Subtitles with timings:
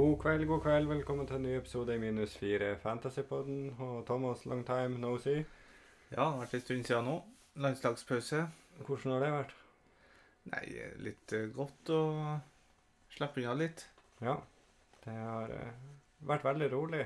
[0.00, 0.86] God kveld, god kveld.
[0.88, 3.74] Velkommen til en ny episode i Minus 4 Fantasypodden.
[3.84, 5.42] Og Thomas, long time no see.
[6.08, 7.16] Ja, det har vært en stund siden nå.
[7.60, 8.38] Landslagspause.
[8.86, 9.52] Hvordan har det vært?
[10.54, 10.62] Nei,
[11.04, 11.98] litt eh, godt å
[13.12, 13.84] slippe unna litt.
[14.24, 14.38] Ja,
[15.04, 15.84] det har eh,
[16.32, 17.04] vært veldig rolig.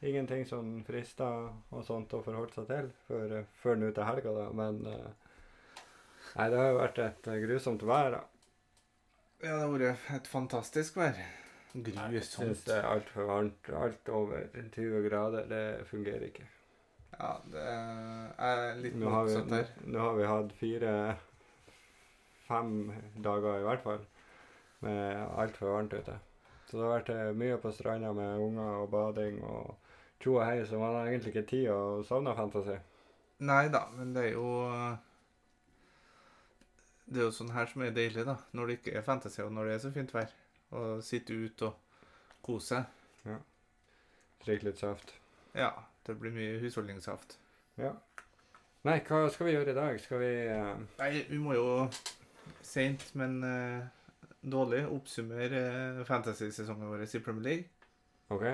[0.00, 4.34] Ingenting som frister og sånt å forholde seg til før, eh, før nå til helga,
[4.38, 4.48] da.
[4.62, 8.10] Men nei, det har jo vært et grusomt vær.
[8.16, 8.24] da.
[9.44, 11.20] Ja, det har vært et fantastisk vær.
[11.74, 12.66] Jeg syns Grusomt.
[12.66, 13.68] det er altfor varmt.
[13.72, 14.36] Alt over
[14.74, 16.44] 20 grader, det fungerer ikke.
[17.18, 19.66] Ja, det er litt Nå har, motsatt her.
[19.86, 21.16] nå har vi hatt fire-fem
[23.24, 24.02] dager i hvert fall
[24.84, 26.18] med altfor varmt ute.
[26.66, 29.74] Så det har vært eh, mye på stranda med unger og bading og
[30.22, 32.76] tjo og hei, så man har egentlig ikke tid å sovne fantasi.
[33.42, 34.48] Nei da, men det er jo
[37.12, 38.36] Det er jo sånn her som er deilig, da.
[38.56, 40.30] Når det ikke er fantasy, og når det er så fint vær.
[40.72, 42.00] Å sitte ute og
[42.44, 43.00] kose seg.
[44.42, 45.12] Drikke litt saft.
[45.54, 45.70] Ja,
[46.06, 47.36] det blir mye husholdningssaft.
[47.78, 47.92] Ja.
[48.82, 49.98] Nei, hva skal vi gjøre i dag?
[50.02, 50.72] Skal vi uh...
[50.98, 51.66] Nei, vi må jo
[52.66, 53.84] seint, men uh,
[54.42, 57.86] dårlig oppsummere uh, fantasy-sesongen vår i Premier League.
[58.34, 58.48] OK?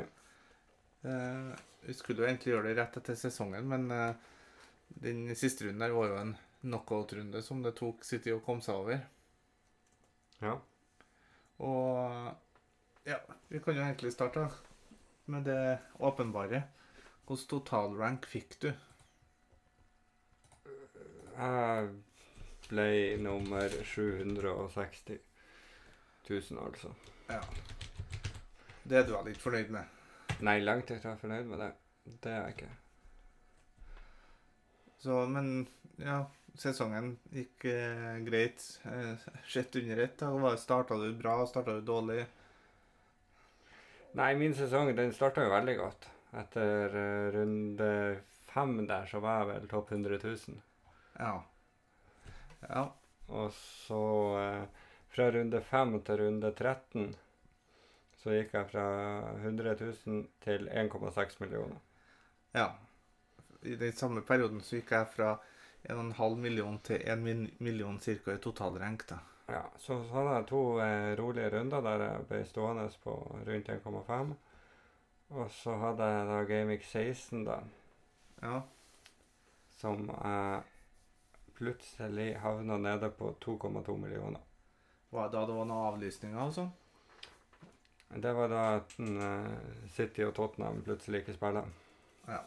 [1.06, 1.54] Uh,
[1.86, 4.12] vi skulle jo egentlig gjøre det rett etter sesongen, men uh,
[5.00, 6.34] den siste runden der var jo en
[6.66, 9.00] knockout-runde som det tok City å komme seg over.
[10.44, 10.58] Ja.
[11.58, 12.34] Og
[13.08, 14.48] ja, vi kan jo egentlig starte
[15.26, 16.62] med det åpenbare.
[17.28, 18.70] Hvilken totalrank fikk du?
[21.38, 21.90] Jeg
[22.68, 22.88] ble
[23.22, 25.18] nummer 760
[26.28, 26.92] 000, altså.
[27.28, 27.40] Ja.
[28.88, 29.84] Det du er litt fornøyd med?
[30.44, 31.70] Nei, langt ifra fornøyd med det.
[32.22, 32.70] Det er jeg ikke.
[34.98, 35.68] Så, men
[36.00, 36.22] ja,
[36.60, 38.64] sesongen gikk eh, greit.
[38.84, 39.14] Eh,
[39.48, 40.22] Sett under ett.
[40.58, 42.26] Starta du bra, starta du dårlig?
[44.18, 46.08] Nei, min sesong den starta jo veldig godt.
[46.36, 47.90] Etter eh, runde
[48.48, 50.58] fem der så var jeg vel topp 100 000.
[51.18, 51.34] Ja.
[52.68, 52.84] Ja.
[53.28, 54.02] Og så
[54.40, 57.14] eh, fra runde fem til runde 13
[58.18, 58.84] så gikk jeg fra
[59.38, 61.78] 100 000 til 1,6 millioner.
[62.56, 62.72] ja.
[63.62, 65.32] I den samme perioden så gikk jeg fra
[65.84, 67.18] 1,5 million til 1
[67.60, 69.18] million cirka i totalrenk, da.
[69.48, 73.14] Ja, så så hadde jeg to eh, rolige runder der jeg ble stående på
[73.46, 74.34] rundt 1,5.
[75.30, 77.60] Og så hadde jeg da Gameweek 16, da,
[78.42, 78.60] Ja.
[79.78, 80.62] som jeg
[81.54, 84.40] plutselig havna nede på 2,2 millioner.
[85.10, 86.70] Hva, da det var noen avlysninger sånn?
[88.08, 91.64] Det var da at eh, City og Tottenham plutselig ikke spiller.
[92.28, 92.42] Ja.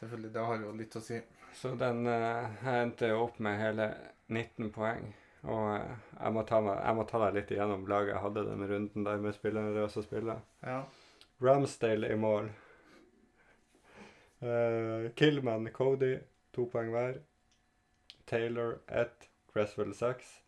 [0.00, 0.32] Selvfølgelig.
[0.34, 1.18] Det har jo litt å si.
[1.54, 3.88] Så den eh, endte jo opp med hele
[4.28, 5.10] 19 poeng.
[5.46, 8.46] Og eh, jeg, må ta meg, jeg må ta deg litt igjennom laget jeg hadde
[8.48, 10.42] den runden der med spillere som spiller.
[10.62, 10.82] Ja.
[11.42, 12.50] Ramsdale i mål.
[14.40, 16.16] Eh, Killman, Cody,
[16.54, 17.22] to poeng hver.
[18.28, 20.38] Taylor ett, Cresswell seks.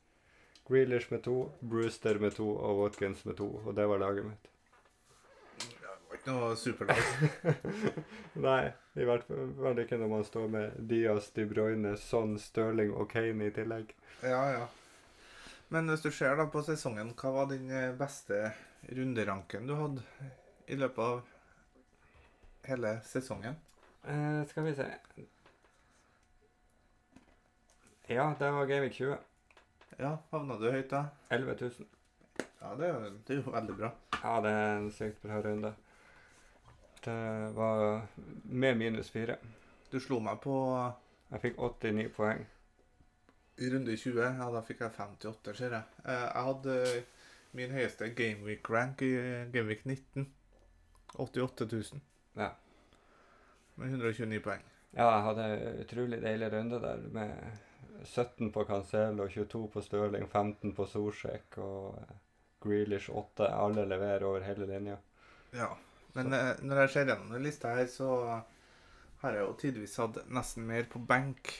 [0.69, 3.49] Grealish med to, Brewster med to og Watkins med to.
[3.65, 4.50] Og det var laget mitt.
[5.59, 7.00] Det var ikke noe superlag.
[8.47, 13.09] Nei, i hvert fall ikke når man står med Diaz, De Bruyne, Son, Stirling og
[13.12, 13.94] Kane i tillegg.
[14.22, 14.66] ja, ja.
[15.71, 18.41] Men hvis du ser da på sesongen, hva var den eh, beste
[18.91, 20.03] runderanken du hadde
[20.66, 21.21] i løpet av
[22.66, 23.55] hele sesongen?
[24.03, 24.89] Eh, skal vi se
[28.10, 29.16] Ja, det var Gaming 20.
[30.00, 31.05] Ja, havna du høyt da?
[31.31, 31.87] 11 000.
[32.60, 33.91] Ja, det er, jo- det er jo veldig bra.
[34.22, 35.71] Ja, det er en sykt bra runde.
[37.05, 38.03] Det var
[38.44, 39.37] med minus fire.
[39.93, 40.55] Du slo meg på
[41.31, 42.47] Jeg fikk 89 poeng.
[43.61, 44.21] i runde 20.
[44.41, 45.83] Ja, da fikk jeg 58, ser jeg.
[46.05, 47.03] Eh, Jeg hadde
[47.53, 49.10] min høyeste gameweek-rank i
[49.53, 50.27] gameweek 19.
[51.19, 52.01] 88 000.
[52.36, 52.51] Ja.
[53.77, 54.63] Med 129 poeng.
[54.97, 55.48] Ja, jeg hadde
[55.84, 57.59] utrolig deilig runde der med
[58.04, 62.16] 17 på Cancelo, 22 på Stirling, 15 på Solsjek og eh,
[62.65, 63.47] Grealish 8.
[63.54, 64.97] Alle leverer over hele linja.
[65.53, 65.69] Ja,
[66.16, 68.10] men eh, når jeg ser gjennom den lista her, så
[69.21, 71.53] har jeg jo tydeligvis hatt nesten mer på benk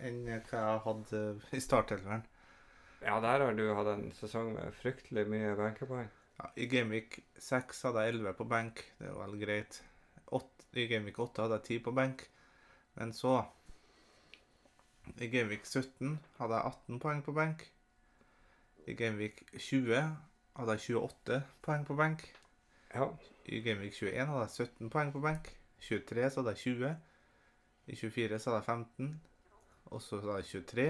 [0.00, 1.22] enn hva jeg hadde
[1.56, 2.24] i startelveren.
[3.00, 6.08] Ja, der har du hatt en sesong med fryktelig mye benkepoeng.
[6.40, 9.80] Ja, I Gameweek 6 hadde jeg 11 på benk, det er vel greit.
[10.36, 12.24] 8, I Gameweek 8 hadde jeg 10 på benk.
[12.96, 13.34] Men så
[15.16, 17.64] I Gameweek 17 hadde jeg 18 poeng på benk.
[18.88, 20.00] I Gameweek 20
[20.56, 22.24] hadde jeg 28 poeng på benk.
[22.94, 23.10] Ja.
[23.44, 25.52] I Gameweek 21 hadde jeg 17 poeng på benk.
[25.86, 26.96] 23 så hadde jeg 20.
[27.86, 29.20] I 24 så hadde jeg 15.
[29.90, 30.88] Og så hadde jeg 23.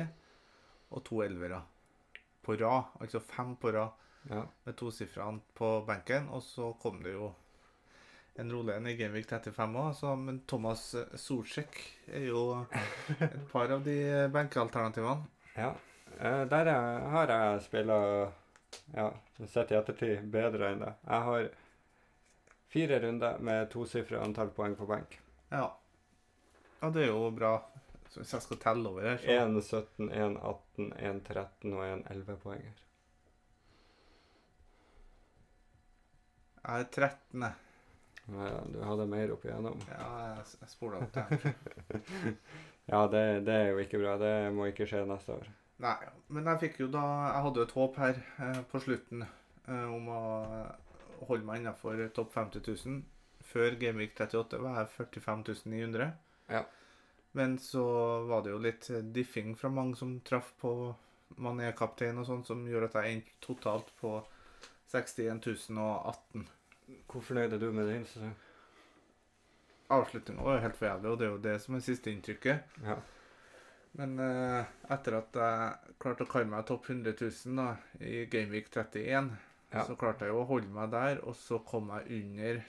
[0.91, 1.62] Og to elvere.
[2.43, 2.97] På rad.
[3.00, 3.97] Altså fem på rad.
[4.29, 4.43] Ja.
[4.64, 6.29] med tosifrene på benken.
[6.29, 7.31] Og så kom det jo
[8.41, 10.82] en rolig en i Gameweek 35 òg, men Thomas
[11.19, 12.43] Solsjek er jo
[13.20, 13.97] et par av de
[14.32, 15.25] benkealternativene.
[15.56, 15.73] ja.
[16.19, 17.97] Eh, der er, har jeg spilla
[18.93, 19.06] ja,
[19.47, 20.91] sett i ettertid bedre enn det.
[21.06, 21.47] Jeg har
[22.71, 25.17] fire runder med tosifret antall poeng på benk.
[25.51, 25.67] Ja.
[26.81, 27.57] ja, det er jo bra.
[28.11, 31.83] Så hvis jeg skal telle over her, så 1 17, 1 18, 1 13 og
[31.87, 32.79] 1 11 poenger.
[36.61, 37.45] Jeg er 13.
[38.31, 39.79] Ja, du hadde mer opp igjennom.
[39.91, 41.55] Ja, jeg, jeg spola opp det.
[42.91, 44.17] Ja, det, det er jo ikke bra.
[44.19, 45.51] Det må ikke skje neste år.
[45.81, 45.97] Nei,
[46.35, 49.87] men jeg fikk jo da Jeg hadde jo et håp her eh, på slutten eh,
[49.87, 50.23] om å
[51.29, 53.01] holde meg innenfor topp 50 000.
[53.51, 56.11] Før Gameweek 38 var jeg 45 900.
[56.51, 56.65] Ja.
[57.33, 57.85] Men så
[58.27, 60.73] var det jo litt diffing fra mange som traff på
[61.39, 64.17] Mané-kaptein og sånn, som gjør at jeg endte totalt på
[64.91, 66.47] 61 018.
[67.07, 68.35] Hvor fornøyd er du med din sesong?
[69.91, 72.75] Avslutninga var jo helt for jævlig, og det er jo det som er siste inntrykket.
[72.87, 72.99] Ja.
[73.99, 77.71] Men eh, etter at jeg klarte å kalle meg topp 100 000 da,
[78.07, 79.33] i Gameweek 31,
[79.71, 79.85] Ja.
[79.87, 82.63] så klarte jeg jo å holde meg der, og så kom jeg under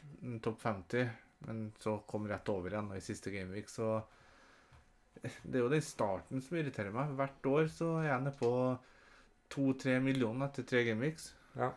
[0.45, 1.07] topp 50,
[1.47, 3.95] men så kom rett over igjen i siste Gameweek, så
[5.21, 7.13] det er jo den starten som irriterer meg.
[7.17, 8.51] Hvert år så er jeg nede på
[9.53, 11.31] 2-3 millioner etter tre Gameweeks.
[11.57, 11.71] Ja.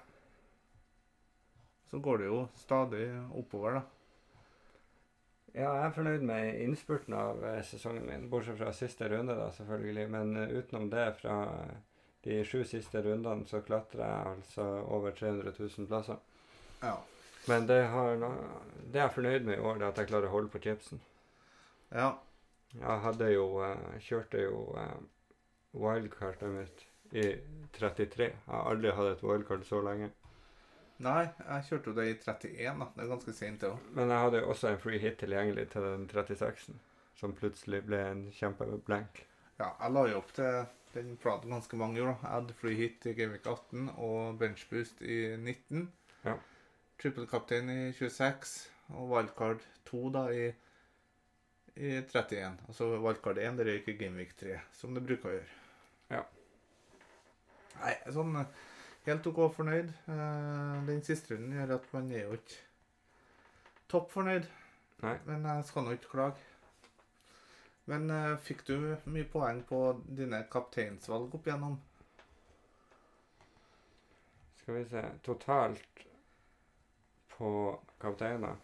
[1.91, 3.85] Så går det jo stadig oppover, da.
[5.55, 9.53] Ja, jeg er fornøyd med innspurten av eh, sesongen min, bortsett fra siste runde, da,
[9.55, 10.07] selvfølgelig.
[10.11, 11.37] Men eh, utenom det, fra
[12.25, 16.21] de sju siste rundene, så klatrer jeg altså over 300 000 plasser.
[16.83, 16.97] Ja.
[17.49, 20.37] Men det, har, det er jeg fornøyd med i år, det at jeg klarer å
[20.39, 21.03] holde på chipsen.
[21.93, 22.15] ja.
[22.75, 24.97] Jeg hadde jo eh, Kjørte jo eh,
[25.79, 26.81] wildcardet mitt
[27.15, 27.29] i
[27.77, 28.25] 33.
[28.25, 30.09] Jeg har aldri hatt et wildcard så lenge.
[31.05, 32.89] Nei, jeg kjørte jo det i 31, da.
[32.97, 33.87] Det er ganske sent, det òg.
[33.95, 36.81] Men jeg hadde jo også en free hit tilgjengelig til den 36-en,
[37.19, 39.23] som plutselig ble en kjempeblank.
[39.61, 40.61] Ja, jeg la jo opp til
[40.95, 42.13] den planen ganske mange år.
[42.23, 42.37] da.
[42.39, 45.89] Add fly hit i Gameweek 18 og benchboost i 19.
[46.25, 46.37] Ja.
[47.03, 48.55] Triple captain i 26
[48.95, 50.47] og wildcard 2 da i,
[51.77, 52.59] i 31.
[52.69, 55.61] Altså wildcard 1 det røyk i Gameweek 3, som det bruker å gjøre.
[56.15, 56.23] Ja.
[57.81, 58.53] Nei, sånn eh,
[59.09, 59.91] helt OK fornøyd.
[60.15, 62.61] Eh, Den siste runden gjør at man er jo ikke
[63.91, 64.47] topp fornøyd.
[65.05, 65.17] Nei.
[65.27, 66.51] Men jeg skal nå ikke klage.
[67.91, 68.77] Men eh, fikk du
[69.13, 71.75] mye poeng på dine kapteinsvalg opp igjennom?
[74.63, 76.05] Skal vi se Totalt
[77.37, 77.51] på
[78.01, 78.57] kapteiner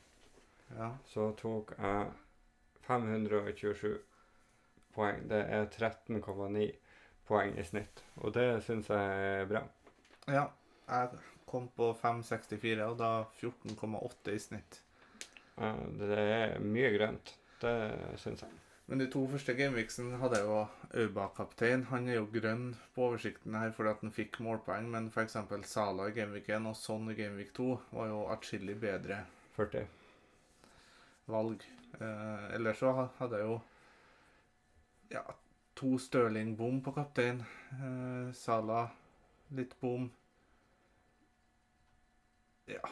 [0.77, 0.93] Ja.
[1.05, 2.07] så tok jeg
[2.87, 3.99] 527
[4.95, 5.27] poeng.
[5.29, 6.71] Det er 13,9
[7.29, 8.03] poeng i snitt.
[8.23, 9.65] Og det syns jeg er bra.
[10.29, 10.47] ja.
[10.91, 14.81] Jeg kom på 5,64, og da 14,8 i snitt.
[16.01, 17.31] Det er mye grønt.
[17.63, 17.75] Det
[18.19, 18.51] syns jeg.
[18.91, 21.85] Men de to første gameweeksene hadde jeg jo Auba-kaptein.
[21.93, 25.37] Han er jo grønn på oversikten her fordi at han fikk målpoeng, men f.eks.
[25.71, 29.21] Sala i gameweek 1 og Son i gameweek 2 var jo atskillig bedre
[29.55, 29.85] 40.
[31.31, 31.63] valg.
[32.01, 33.61] Eh, ellers så hadde jeg jo
[35.15, 35.23] ja,
[35.79, 37.45] to Stirling-bom på kaptein.
[37.77, 38.89] Eh, Sala
[39.55, 40.11] litt bom.
[42.67, 42.83] Ja.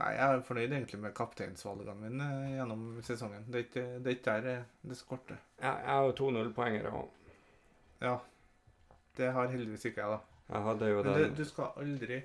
[0.00, 3.44] Nei, jeg er fornøyd egentlig med kapteinsvalgene mine eh, gjennom sesongen.
[3.52, 5.40] Det er ikke, det er ikke der eh, det skorter.
[5.60, 7.34] Jeg, jeg har jo to nullpoengere òg.
[8.00, 8.14] Ja.
[9.16, 10.46] Det har heldigvis ikke jeg, da.
[10.52, 12.22] Jeg hadde jo Men det, den du skal aldri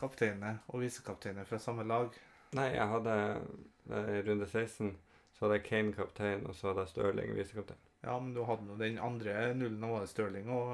[0.00, 2.10] kapteine og visekapteine fra samme lag.
[2.58, 4.96] Nei, jeg hadde eh, i runde 16
[5.36, 7.80] så hadde jeg Kane kaptein, og så hadde jeg Stirling visekaptein.
[8.02, 10.70] Ja, men du hadde nå den andre nullen, og var det Stirling og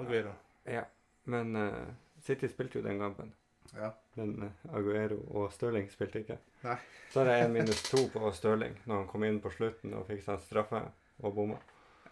[0.00, 0.32] Aguero.
[0.64, 0.86] Ja.
[1.28, 1.90] Men uh,
[2.24, 3.34] City spilte jo den kampen.
[3.74, 3.90] Ja.
[4.18, 6.36] Men eh, Aguero og Stirling spilte ikke.
[6.64, 6.76] Nei.
[7.12, 10.06] Så har jeg en minus to på Stirling når han kom inn på slutten og
[10.10, 10.80] fikk seg en straffe
[11.22, 11.58] og bomma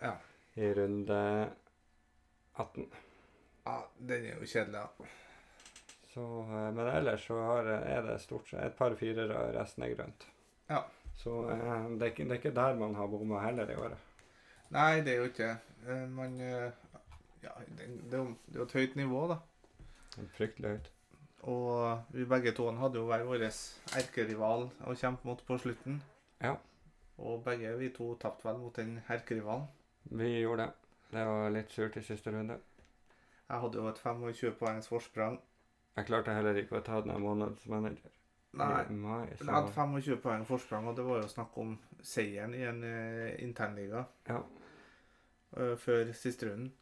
[0.00, 0.14] Ja.
[0.56, 1.20] i runde
[2.56, 2.86] 18.
[3.66, 5.08] ja, den er jo kjedelig, ja.
[6.14, 9.84] Så, eh, men ellers så har, er det stort sett et par firere, og resten
[9.84, 10.24] er grønt.
[10.70, 10.80] Ja.
[11.16, 13.98] Så eh, det, er ikke, det er ikke der man har bomma heller i året.
[14.72, 15.50] Nei, det er jo ikke
[15.86, 16.72] eh, Man eh,
[17.44, 19.36] Ja, det, det er jo det er jo et høyt nivå, da.
[20.34, 20.88] Fryktelig høyt.
[21.46, 26.00] Og vi begge to hadde jo hver vår erkerival å kjempe mot på slutten.
[26.42, 26.56] Ja.
[27.22, 29.68] Og begge vi to tapte vel mot den erkerivalen.
[30.10, 30.72] Vi gjorde det.
[31.10, 32.58] Det var litt surt i siste runde.
[33.46, 35.38] Jeg hadde jo et 25 poengs forsprang.
[35.96, 38.10] Jeg klarte heller ikke å ta den av månedsmanager.
[38.56, 38.82] Nei.
[38.88, 41.74] Mai, så jeg hadde 25 poeng forsprang, og det var jo snakk om
[42.04, 44.40] seieren i en uh, internliga Ja.
[45.56, 46.72] uh, før siste runden.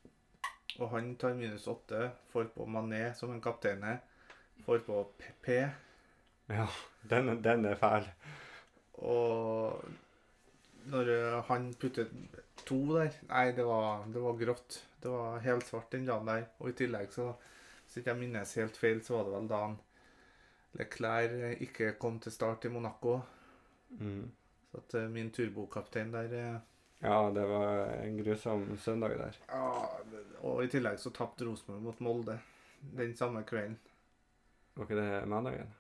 [0.79, 4.01] Og han tar minus åtte, får på Mané som en kaptein her.
[4.67, 5.49] Får på PP,
[6.49, 6.67] Ja,
[7.09, 8.09] den, den er fæl.
[8.93, 9.85] og
[10.93, 12.11] når eh, han putter
[12.67, 14.83] to der Nei, det var, det var grått.
[15.03, 16.45] Det var helt svart den dagen der.
[16.61, 17.31] Og i tillegg, så
[17.85, 19.79] hvis ikke jeg minnes helt feil, så var det vel da han
[20.79, 23.19] Leclerc eh, ikke kom til start i Monaco.
[23.99, 24.29] Mm.
[24.71, 26.61] Så at eh, min turbokaptein der
[27.05, 29.37] Ja, det var en grusom søndag der.
[29.49, 29.65] ja,
[30.43, 32.39] Og i tillegg så tapte Rosenborg mot Molde
[32.97, 33.79] den samme kvelden.
[34.75, 35.73] Var ikke det mandagen?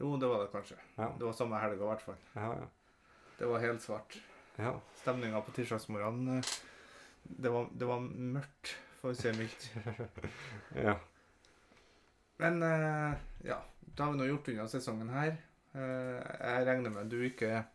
[0.00, 0.76] Jo, det var det kanskje.
[0.96, 1.10] Ja.
[1.18, 2.18] Det var samme helga i hvert fall.
[2.34, 2.66] Ja, ja.
[3.38, 4.18] Det var helsvart.
[4.56, 4.72] ja.
[5.02, 6.52] Stemninga på tirsdagsmorgenen eh,
[7.22, 9.68] det var, det var mørkt, for å si mildt.
[10.86, 10.96] ja.
[12.38, 13.18] Men eh,
[13.50, 15.36] ja, da har vi nå gjort unna sesongen her.
[15.74, 17.66] Eh, jeg regner med du ikke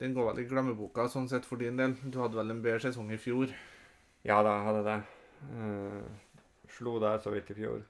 [0.00, 1.94] Den går vel i glemmeboka sånn sett for din del.
[2.02, 3.52] Du hadde vel en bedre sesong i fjor.
[4.26, 4.96] Ja da, jeg hadde det.
[5.42, 7.84] Uh, slo deg så vidt i fjor.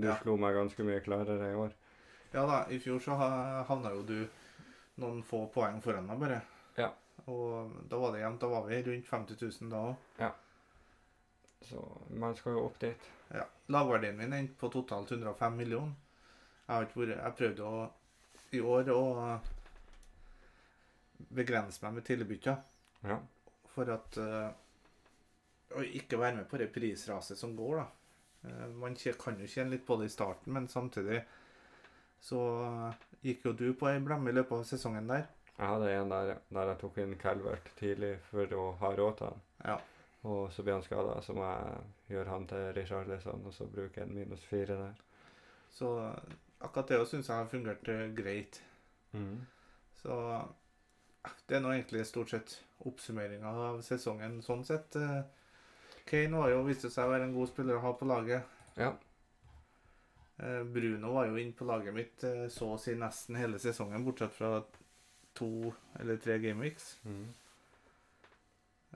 [0.00, 0.16] Du Ja.
[0.22, 1.72] slo meg ganske mye klarere i år.
[2.32, 3.16] Ja da, i fjor så
[3.68, 4.28] havna jo du
[5.02, 6.40] noen få poeng foran meg, bare.
[6.78, 6.92] Ja.
[7.26, 8.40] Og da var det jevnt.
[8.40, 10.34] Da var vi rundt 50 000 da òg.
[11.68, 11.80] Så
[12.16, 13.08] man skal jo opp dit.
[13.34, 13.44] Ja.
[13.68, 15.92] Lagverdien min endte på totalt 105 millioner.
[16.66, 17.90] Jeg har ikke vært Jeg prøvde å
[18.52, 19.40] i år å
[21.30, 22.56] begrense meg med tidligbytter.
[23.06, 23.18] Ja.
[23.74, 24.50] For at uh,
[25.70, 27.84] Å ikke være med på det prisraset som går, da.
[28.42, 31.22] Eh, man kan jo kjenne litt på det i starten, men samtidig
[32.20, 32.40] så
[33.24, 35.28] gikk jo du på ei blemme i løpet av sesongen der.
[35.56, 39.28] Jeg hadde en der, der jeg tok inn Calvert tidlig for å ha råd til
[39.28, 39.42] han.
[39.64, 39.76] Ja.
[40.30, 44.04] Og så blir han skada, så må jeg gjøre han til Richarlison og så bruke
[44.04, 45.02] en minus fire der.
[45.72, 45.92] Så
[46.60, 48.62] akkurat det syns jeg har fungert eh, greit.
[49.12, 49.44] Mm.
[50.00, 50.16] Så
[51.48, 52.56] det er nå egentlig stort sett
[52.88, 54.96] oppsummeringa av sesongen sånn sett.
[56.08, 58.58] Kane var jo, viste seg å være en god spiller å ha på laget.
[58.78, 58.92] Ja.
[60.40, 64.04] Eh, Bruno var jo inne på laget mitt eh, så å si nesten hele sesongen,
[64.06, 64.54] bortsett fra
[65.36, 66.92] to eller tre gameweeks.
[67.04, 67.24] Mm.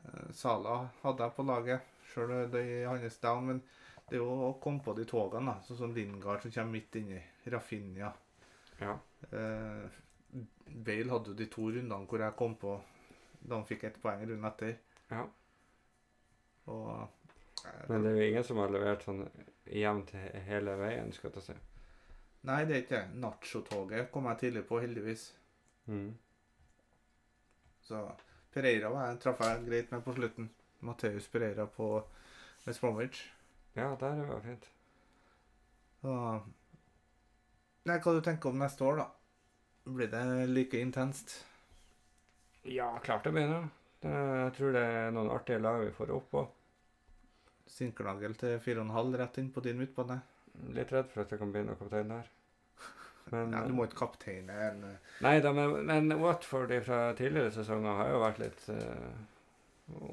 [0.02, 3.60] Eh, Sala hadde jeg på laget, sjøl det i hans down, men
[4.08, 5.66] det er jo å komme på de togene, da.
[5.66, 7.20] Sånn som Lingard som kommer midt inni.
[7.52, 8.12] Rafinha.
[8.80, 8.96] ja.
[9.30, 10.00] Eh,
[10.64, 12.72] Bale hadde jo de to rundene hvor jeg kom på
[13.44, 14.78] da han fikk ett poeng runden etter.
[15.12, 15.26] Ja.
[16.66, 16.90] Og
[17.64, 19.24] eh, Men det er jo ingen som har levert sånn
[19.66, 21.56] jevnt he- hele veien, skal jeg ta si.
[22.44, 23.20] Nei, det er ikke det.
[23.22, 25.22] Nacho-toget kom jeg tidlig på, heldigvis.
[25.88, 26.10] Mm.
[27.84, 28.02] Så
[28.52, 30.50] Pereira var traff jeg greit med på slutten.
[30.84, 31.88] Matheus Pereira på
[32.66, 33.22] West Bromwich.
[33.76, 34.68] Ja, der var det fint.
[36.02, 36.12] Så
[37.84, 39.06] Nei, hva du tenker om neste år, da?
[39.84, 41.34] Blir det like intenst?
[42.64, 43.58] Ja, klart det blir det.
[44.04, 44.12] Det.
[44.44, 46.44] Jeg tror det er noen artige lag vi får opp på.
[47.74, 50.20] Sinkernagel til 4,5 rett inn på din midtbane?
[50.76, 52.30] Litt redd for at det kan bli noen kaptein der.
[53.32, 57.54] Men, Ja, du må ikke kapteine en eh, Nei da, men, men Watford fra tidligere
[57.54, 59.14] sesonger har jo vært litt uh,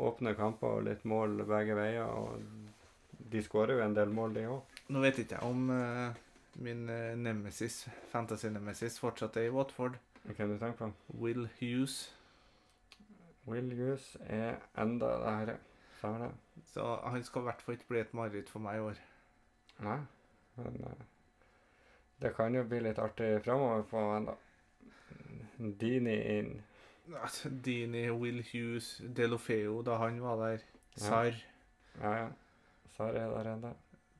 [0.07, 2.07] åpne kamper og litt mål begge veier.
[2.07, 2.39] Og
[3.31, 4.79] de skårer jo en del mål, de òg.
[4.91, 6.21] Nå vet ikke jeg om uh,
[6.63, 10.00] min eh, nemesis, fantasy-nemesis fortsatt er i Watford.
[10.24, 10.91] Hvem du tenker på?
[11.19, 12.12] Will Hughes.
[13.48, 15.55] Will Hughes er enda der.
[15.98, 16.63] Stemmer det?
[16.74, 19.01] Så han skal i hvert fall ikke bli et mareritt for meg i år.
[19.86, 20.00] Nei.
[20.55, 21.05] Men eh,
[22.21, 24.36] det kan jo bli litt artig framover på han, da.
[25.81, 26.51] Dini inn.
[27.21, 30.67] Altså, Dini, Will Hughes, Delofeo da han var der.
[30.98, 31.03] Ja.
[31.05, 31.41] Sarr.
[32.01, 32.27] Ja, ja.
[32.95, 33.71] Sar er der ennå.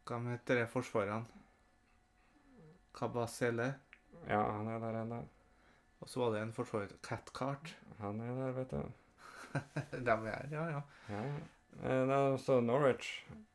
[0.08, 1.26] Hva heter det forsvarerne?
[2.98, 3.74] Kabasele.
[4.28, 5.22] Ja, han er der ennå.
[6.02, 7.78] Og så var det en forsvarer, Catcart.
[8.00, 9.01] Han er der, vet du.
[10.08, 10.82] Dem er ja, ja.
[11.10, 11.24] Ja.
[11.84, 13.10] Eh, så Norwich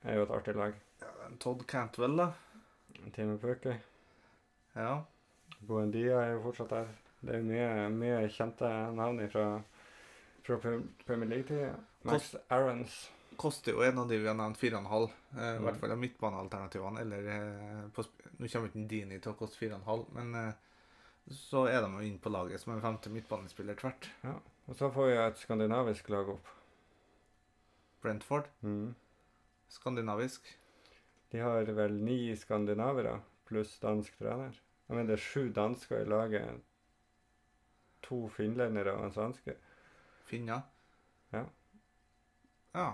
[0.05, 0.75] er jo et artig lag.
[1.01, 2.31] ja Todd Cantwell, da.
[3.15, 3.77] Timmy Pookie.
[4.77, 5.03] Ja.
[5.61, 6.89] Boendia er jo fortsatt der.
[7.27, 9.45] Det er mye, mye kjente navn fra,
[10.47, 10.59] fra
[11.07, 11.75] Premier League-tida.
[12.07, 12.97] Max Aarons.
[13.37, 15.11] Koster jo en av de vi har nevnt 4,5.
[15.37, 15.65] Eh, I Mm.
[15.67, 17.01] hvert fall av midtbanealternativene.
[17.01, 18.05] Eller eh, på,
[18.39, 20.53] Nå kommer ikke Dini til å koste 4,5, men eh,
[21.33, 24.09] så er de jo inne på laget som en femte midtbanespiller tvert.
[24.23, 24.37] Ja.
[24.69, 26.47] Og så får vi et skandinavisk lag opp.
[28.03, 28.95] Brentford, Mm.
[29.69, 30.47] skandinavisk.
[31.33, 34.53] De har vel ni skandinavere pluss dansk trener.
[34.89, 36.61] Jeg mener det er sju dansker i laget.
[38.03, 39.57] To finlendere og en svenske.
[40.27, 40.61] Finner.
[41.33, 41.45] Ja.
[42.75, 42.93] Ja.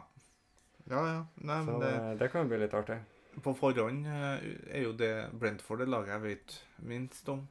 [0.88, 1.24] Ja, ja.
[1.36, 2.98] Nei, Så men det, det, det kan bli litt artig.
[3.42, 7.46] på forhånd eh, er jo det Brentford det laget jeg vet minst om.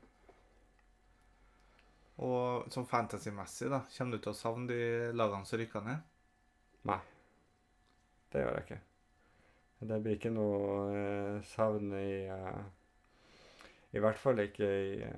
[2.22, 4.82] Og sånn fantasy-messig, da, kommer du til å savne de
[5.18, 6.04] lagene som rykker ned?
[6.90, 7.00] Nei.
[8.32, 8.82] Det gjør jeg ikke.
[9.90, 12.60] Det blir ikke noe eh, savn i, eh,
[13.98, 15.10] I hvert fall ikke i,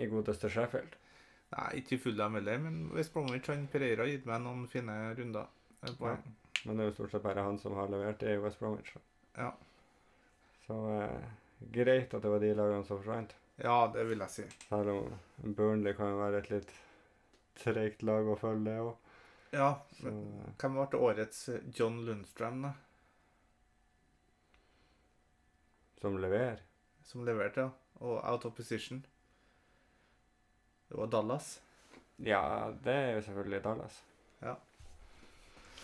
[0.00, 0.96] i godeste Sheffield.
[1.52, 4.64] Nei, ikke i full dem heller, men West Bromwich han Pereira har gitt meg noen
[4.72, 5.52] fine runder.
[6.00, 6.24] Poeng.
[6.64, 8.94] Men det er jo stort sett bare han som har levert i West Bromwich.
[9.36, 9.52] Ja.
[10.64, 11.28] Så eh,
[11.76, 13.36] greit at det var de lagene som forsvant.
[13.62, 14.44] Ja, det vil jeg si.
[14.68, 16.74] Selv om Burnley kan jo være et litt
[17.58, 18.94] treigt lag å følge, det òg.
[19.56, 22.74] Ja, Så men eh, Hvem ble årets John Lundstrøm, da?
[25.98, 26.60] som leverer.
[27.02, 27.70] Som leverte, ja.
[28.06, 29.00] Og out of position.
[30.88, 31.60] Det var Dallas.
[32.22, 33.96] Ja, det er jo selvfølgelig Dallas.
[34.42, 34.54] Ja.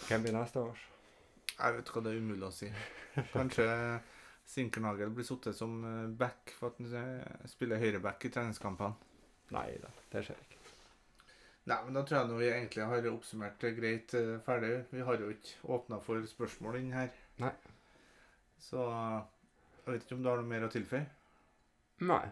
[0.08, 0.84] Hvem blir neste års?
[1.58, 2.70] Jeg vet hva det er umulig å si.
[3.32, 3.66] Kanskje
[4.44, 9.12] Sinkernagel blir sittet som eh, back for at han spiller høyreback i treningskampene.
[9.54, 10.60] Nei da, det skjer ikke.
[11.64, 14.72] Nei, men da tror jeg nå vi egentlig har oppsummert det greit eh, ferdig.
[14.92, 17.12] Vi har jo ikke åpna for spørsmål inn her.
[17.40, 17.52] Nei.
[18.60, 21.04] Så jeg vet ikke om du har noe mer å tilføye?
[22.04, 22.24] Nei.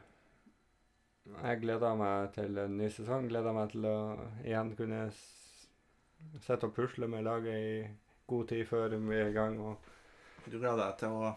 [1.32, 3.28] Jeg gleder meg til en ny sesong.
[3.30, 3.96] Gleder meg til å
[4.42, 5.40] igjen kunne sette
[6.44, 7.74] sitte og pusle med laget i
[8.30, 9.58] god tid før vi er i gang.
[9.60, 9.76] Og
[10.44, 11.32] Du gleder deg til å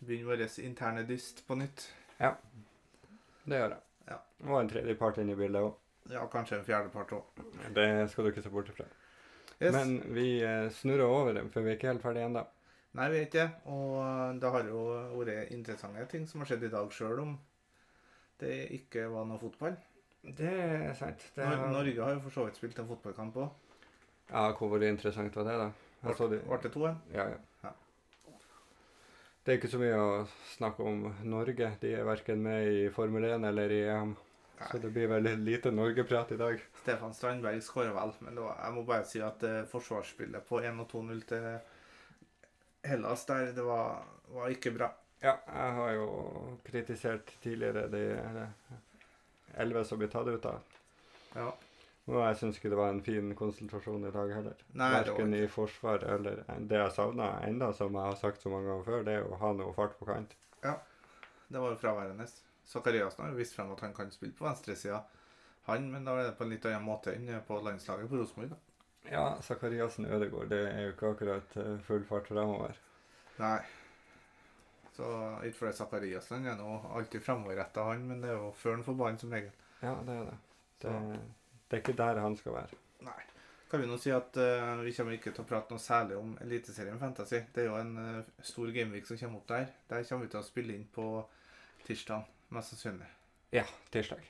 [0.00, 1.88] begynne vår interne dyst på nytt?
[2.20, 2.34] Ja.
[3.46, 3.82] det gjør jeg.
[4.10, 4.18] Ja.
[4.46, 5.74] Og en tredjepart inn i bildet òg.
[6.12, 7.42] Ja, kanskje en fjerdepart òg.
[7.74, 8.86] Det skal du ikke se bort ifra.
[9.60, 9.72] Yes.
[9.72, 12.42] Men vi eh, snurrer over det, for vi er ikke helt ferdig ennå.
[12.96, 13.50] Nei, vi er ikke det.
[13.72, 14.82] Og eh, det har jo
[15.16, 17.36] vært interessante ting som har skjedd i dag, sjøl om
[18.40, 19.78] det ikke var noe fotball.
[20.36, 21.22] Det er sant.
[21.34, 21.56] Det er...
[21.56, 23.50] har- Norge har jo for så vidt spilt en fotballkamp òg.
[24.28, 25.68] Ja, hvor interessant var det, da?
[26.02, 26.96] Ble det 2-1?
[27.14, 27.38] Ja, ja.
[29.46, 30.22] Det er ikke så mye å
[30.56, 31.68] snakke om Norge.
[31.78, 34.16] De er verken med i Formel 1 eller i EM.
[34.58, 36.64] Så det blir veldig lite Norge-prat i dag.
[36.80, 40.82] Stefan Strandberg skårer vel, men da, jeg må bare si at uh, forsvarsspillet på 1
[40.82, 41.46] og 2-0 til
[42.90, 44.02] Hellas der, det var,
[44.34, 44.90] var ikke bra.
[45.22, 46.10] Ja, jeg har jo
[46.66, 48.02] kritisert tidligere de
[49.62, 50.76] elleve som blir tatt ut av.
[51.38, 51.52] Ja.
[52.06, 54.60] Og jeg syns ikke det var en fin konsultasjon i dag heller.
[54.78, 58.86] Verken i forsvar eller Det jeg savna enda, som jeg har sagt så mange ganger
[58.86, 60.36] før, det er å ha noe fart på kant.
[60.62, 60.76] Ja,
[61.48, 62.26] Det var jo fraværende.
[62.66, 65.02] Zakariassen har jo vist frem at han kan spille på venstresida,
[65.66, 68.54] han, men da er det på en litt annen måte enn på landslaget på Rosenborg.
[69.10, 72.78] Ja, Zakariassen Ødegaard, det er jo ikke akkurat eh, full fart fremover.
[73.38, 73.60] Nei.
[74.96, 75.06] Så
[75.46, 78.98] ikke fordi Zakariassen er nå alltid fremoverretta, han, men det er jo før han får
[79.02, 79.52] ballen som regel.
[79.82, 80.38] Ja, det er det.
[80.82, 81.35] Det, Så.
[81.66, 82.78] Det er ikke der han skal være.
[83.06, 83.22] Nei.
[83.70, 86.36] Kan vi nå si at uh, vi kommer ikke til å prate noe særlig om
[86.44, 87.40] Eliteserien Fantasy.
[87.52, 89.66] Det er jo en uh, stor gameweek som kommer opp der.
[89.90, 91.06] Der kommer vi til å spille inn på
[91.88, 93.08] tirsdag, mest sannsynlig.
[93.56, 94.22] Ja, tirsdag.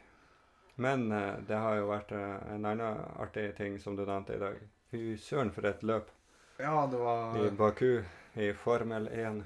[0.80, 4.56] Men uh, det har jo vært en annen artig ting som du nevnte i dag.
[4.90, 6.12] Fy søren for et løp
[6.62, 8.00] Ja, det var, i Baku
[8.40, 9.42] i Formel 1.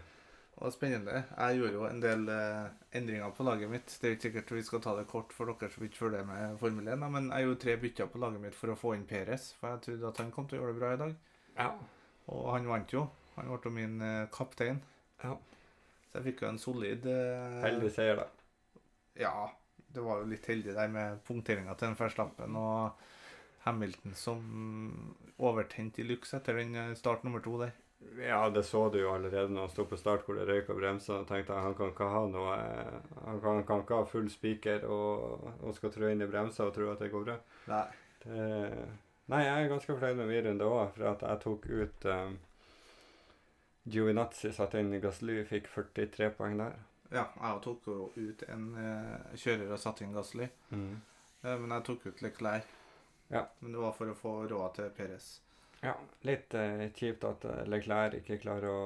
[0.61, 1.21] det var spennende.
[1.33, 2.67] Jeg gjorde jo en del eh,
[2.99, 3.95] endringer på laget mitt.
[3.97, 6.59] Det er ikke sikkert vi skal ta det kort for dere som ikke følger med
[6.61, 9.55] Formel 1, men jeg gjorde tre bytter på laget mitt for å få inn Peres,
[9.57, 11.17] for jeg trodde at han kom til å gjøre det bra i dag.
[11.57, 11.71] Ja.
[12.37, 13.07] Og han vant jo.
[13.39, 14.83] Han ble jo min eh, kaptein.
[15.25, 15.33] Ja.
[16.11, 18.29] Så jeg fikk jo en solid eh, Heldig seier, da.
[19.17, 19.35] Ja,
[19.97, 23.01] det var jo litt heldig der med punkteringa til den Verstappen og
[23.65, 24.45] Hamilton som
[25.41, 27.73] overtent i luxe etter den eh, start nummer to der.
[28.21, 30.81] Ja, det så du jo allerede når han sto på start hvor det røyk og
[30.81, 31.21] bremsa.
[31.21, 32.57] Og tenkte jeg, han kan ikke ha noe
[33.27, 36.75] Han kan, kan ikke ha full spiker og, og skal trå inn i bremsa og
[36.77, 37.37] tro at det går bra.
[37.71, 37.85] Nei.
[38.25, 38.47] Det,
[39.33, 42.39] nei, jeg er ganske fornøyd med min runde òg, for at jeg tok ut um,
[43.91, 46.77] Giovinazzi, satte inn Gasly, fikk 43 poeng der.
[47.11, 51.01] Ja, jeg tok jo ut en uh, kjører og satte inn Gasly, Mm.
[51.41, 52.67] Uh, men jeg tok ut Leclerc.
[53.33, 53.47] Ja.
[53.61, 55.31] Men det var for å få råd til Perez.
[55.81, 55.95] Ja,
[56.29, 58.83] litt eh, kjipt at eh, Leclerc ikke klarer å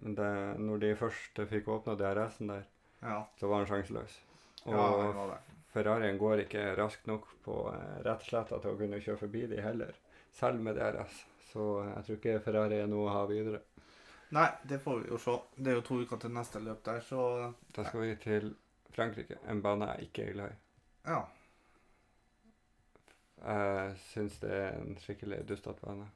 [0.00, 0.28] det,
[0.60, 2.66] Når de først fikk åpna DRS-en der,
[3.00, 4.18] Ja, så var han sjanseløs.
[4.66, 5.38] Og ja det var det.
[5.70, 9.92] Ferrarien går ikke raskt nok på eh, rettsletta til å kunne kjøre forbi de heller,
[10.36, 11.22] selv med DRS.
[11.50, 13.62] Så jeg tror ikke Ferrari er noe å ha videre.
[14.36, 15.36] Nei, det får vi jo se.
[15.56, 18.52] Det er jo to uker til neste løp der, så Da skal vi til
[18.94, 20.58] Frankrike, en bane jeg ikke er glad i.
[21.10, 21.20] ja.
[23.40, 26.08] Jeg syns det er en skikkelig dustete bane.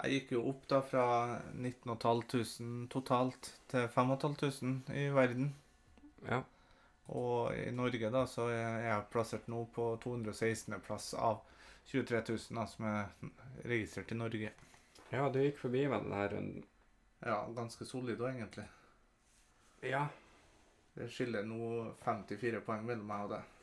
[0.00, 1.04] Jeg gikk jo opp da fra
[1.52, 5.50] 19.500 totalt til 5500 i verden.
[6.28, 6.40] Ja.
[7.10, 10.76] Og i Norge da, så er jeg plassert nå på 216.
[10.86, 11.40] plass av
[11.90, 13.30] 23 000 da, som er
[13.66, 14.52] registrert i Norge.
[15.10, 16.68] ja, du gikk forbi meg denne runden.
[17.20, 18.68] Ja, ganske solid òg, egentlig.
[19.84, 20.06] Ja.
[20.94, 23.58] Det skiller nå 54 poeng mellom meg og deg.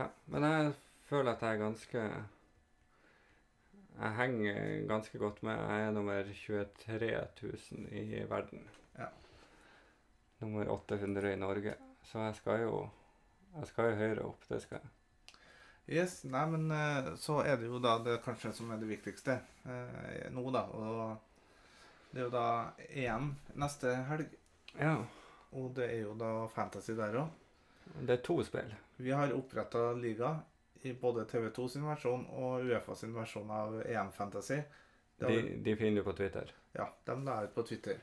[0.00, 0.08] ja.
[0.32, 0.72] Men jeg
[1.08, 2.06] føler at jeg er ganske
[3.96, 5.56] Jeg henger ganske godt med.
[5.56, 7.08] Jeg er nummer 23
[7.42, 8.66] 000 i verden.
[8.98, 9.08] Ja.
[10.40, 11.74] Nummer 800 i Norge.
[12.04, 12.88] Så jeg skal jo
[13.56, 14.90] Jeg skal jo høyere opp, det skal jeg.
[15.96, 19.38] Yes, nei, men eh, så er det jo da det kanskje som er det viktigste
[19.64, 20.64] eh, nå, da.
[20.76, 22.48] Og det er jo da
[22.90, 23.30] EM
[23.62, 24.34] neste helg.
[24.76, 24.98] Ja.
[25.56, 27.30] Og det er jo da Fantasy der òg.
[28.02, 28.74] Det er to spill.
[29.00, 30.34] Vi har oppretta liga
[30.86, 34.60] i både TV2 sin versjon og Uefa sin versjon av EM Fantasy.
[35.16, 36.52] Det De, har, de finner du på Twitter.
[36.76, 38.00] ja, de la ut på Twitter.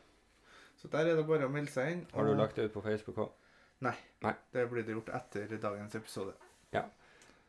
[0.75, 2.05] Så der er det bare å melde seg inn.
[2.11, 3.31] Har du lagt det ut på Facebook òg?
[4.51, 6.33] Det blir det gjort etter dagens episode.
[6.71, 6.85] Ja.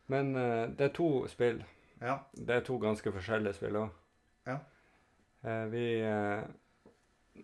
[0.07, 1.63] Men uh, det er to spill.
[2.01, 2.19] Ja.
[2.33, 3.95] Det er to ganske forskjellige spill òg.
[4.47, 4.59] Ja.
[5.45, 6.43] Uh, vi, uh,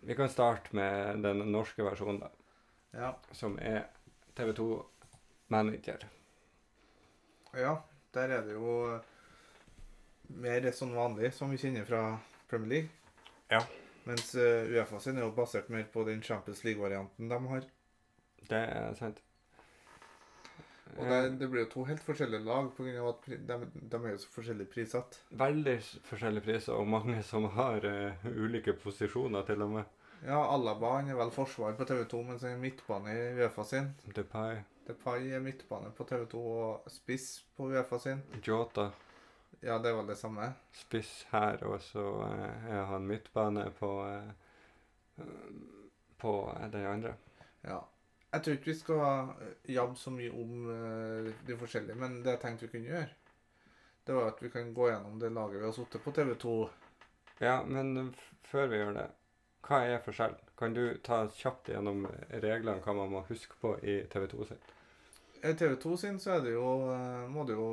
[0.03, 2.31] vi kan starte med den norske versjonen, da,
[2.93, 3.13] Ja.
[3.33, 3.87] som er
[4.37, 4.83] TV2
[5.49, 6.09] Manager.
[7.59, 7.77] Ja.
[8.15, 8.99] Der er det jo
[10.41, 12.03] mer sånn vanlig, som vi kjenner fra
[12.51, 12.91] Premier League.
[13.51, 13.63] Ja.
[14.09, 17.67] Mens eh, Uefa sin er jo basert mer på den Champions League-varianten de har.
[18.51, 19.21] Det er sant.
[20.99, 23.59] Og det, det blir jo to helt forskjellige lag, av at de,
[23.93, 25.21] de er jo så forskjellig prissatt.
[25.39, 25.77] Veldig
[26.09, 29.97] forskjellige priser, og mange som har uh, ulike posisjoner, til og med.
[30.27, 33.93] Ja, Alaba han er vel forsvar på TV2, mens han er midtbane i Uefa sin.
[34.17, 34.59] Depay,
[34.91, 38.23] Depay er midtbane på TV2 og spiss på Uefa sin.
[38.47, 38.91] Jota,
[39.61, 40.47] Ja, det er vel det samme.
[40.73, 45.25] spiss her, og så eh, er han midtbane på eh,
[46.19, 47.15] på eh, den andre.
[47.63, 47.81] Ja.
[48.33, 49.01] Jeg tror ikke vi skal
[49.43, 53.09] eh, jabbe så mye om eh, de forskjellige, men det jeg tenkte vi kunne gjøre,
[54.07, 56.55] det var at vi kan gå gjennom det laget vi har sittet på TV2.
[57.41, 58.15] Ja, men
[58.49, 59.07] før vi gjør det,
[59.69, 60.41] hva er forskjellen?
[60.59, 64.73] Kan du ta kjapt gjennom reglene hva man må huske på i TV2 sitt?
[65.43, 67.69] I TV2 sin så er det jo, eh, må du jo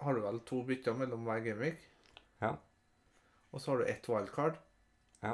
[0.00, 1.80] Har du vel to bytter mellom hver gameweek?
[2.40, 2.52] Ja.
[3.50, 4.58] Og så har du ett wildcard,
[5.22, 5.32] Ja.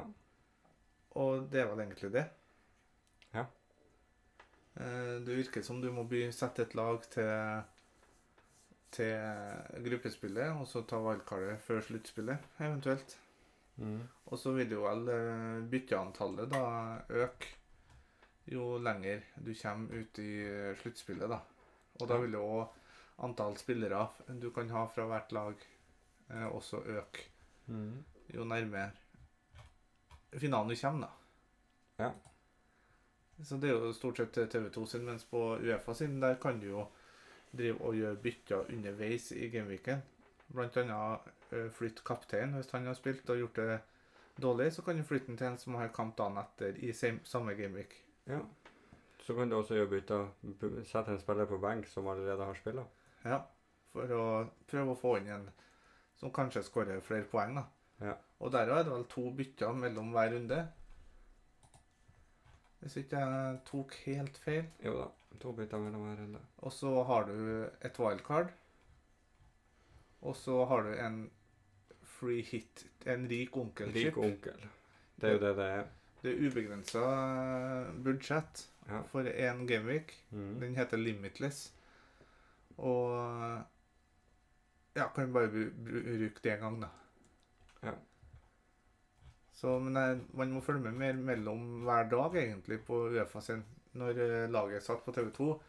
[1.15, 2.23] og det er vel egentlig det.
[3.35, 3.45] Ja.
[4.81, 7.63] Eh, Det virker som du må sette et lag til
[8.95, 9.19] til
[9.85, 13.17] gruppespillet, og så ta wildcardet før sluttspillet, eventuelt.
[13.77, 14.09] Mm.
[14.27, 17.47] Og så vil jo vel eh, bytteantallet da øke
[18.47, 21.41] jo lenger du kommer ut i sluttspillet, da.
[22.01, 22.81] Og da vil jo òg
[23.25, 24.09] antall spillere
[24.41, 25.55] du kan ha fra hvert lag
[26.31, 27.31] eh, også øke
[27.67, 28.05] Mm.
[28.35, 28.91] jo nærmere
[30.37, 32.05] finalen du kommer, da.
[32.05, 32.11] Ja.
[33.43, 36.67] Så det er jo stort sett TV2 sin, mens på Uefa sin der kan du
[36.67, 36.87] jo
[37.57, 40.03] drive og gjøre bytter underveis i gameweeken.
[40.55, 43.81] Blant annet eh, flytte kaptein hvis han har spilt og gjort det
[44.43, 47.25] dårlig, så kan du flytte den til en som har kamp dagen etter i same,
[47.25, 47.97] samme gameweek.
[48.27, 48.43] Ja.
[49.25, 50.27] Så kan du også gjøre bytter.
[50.85, 52.85] Sette en spiller på benk som allerede har spilla.
[53.25, 53.41] Ja,
[53.93, 54.25] for å
[54.69, 55.47] prøve å få inn en
[56.21, 57.65] som kanskje skårer flere poeng, da.
[58.05, 58.17] Ja.
[58.45, 60.59] Og der er det vel to bytter mellom hver runde.
[62.83, 64.67] Hvis ikke jeg tok helt feil.
[64.85, 65.09] Jo da,
[65.41, 66.43] to bytter mellom hver runde.
[66.61, 67.39] Og så har du
[67.81, 68.53] et wildcard.
[70.25, 71.19] Og så har du en
[72.19, 74.13] free hit, en rik onkel-chip.
[74.13, 74.69] Rik onkel.
[75.21, 75.89] Det er jo det det er.
[76.25, 77.01] Det er ubegrensa
[78.05, 79.03] budsjett Ja.
[79.09, 80.13] for én gameweek.
[80.31, 80.61] Mm.
[80.61, 81.73] Den heter Limitless.
[82.77, 83.63] Og
[84.95, 86.89] ja, kan bare bru- bru- bruke det en gang, da.
[87.83, 87.95] Ja.
[89.55, 93.65] Så, men jeg, man må følge med mer mellom hver dag, egentlig, på Uefa sin.
[93.95, 95.61] Når eh, laget er satt på TV2,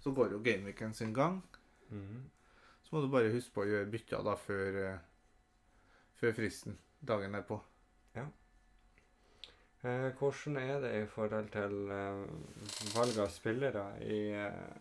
[0.00, 1.42] så går jo gameweeken sin gang.
[1.90, 2.22] Mm.
[2.82, 4.98] Så må du bare huske på å gjøre bytter da før, eh,
[6.20, 7.58] før fristen dagen er på.
[7.58, 7.71] Eh,
[9.82, 12.22] hvordan er det i forhold til eh,
[12.94, 14.76] valg av spillere i, eh,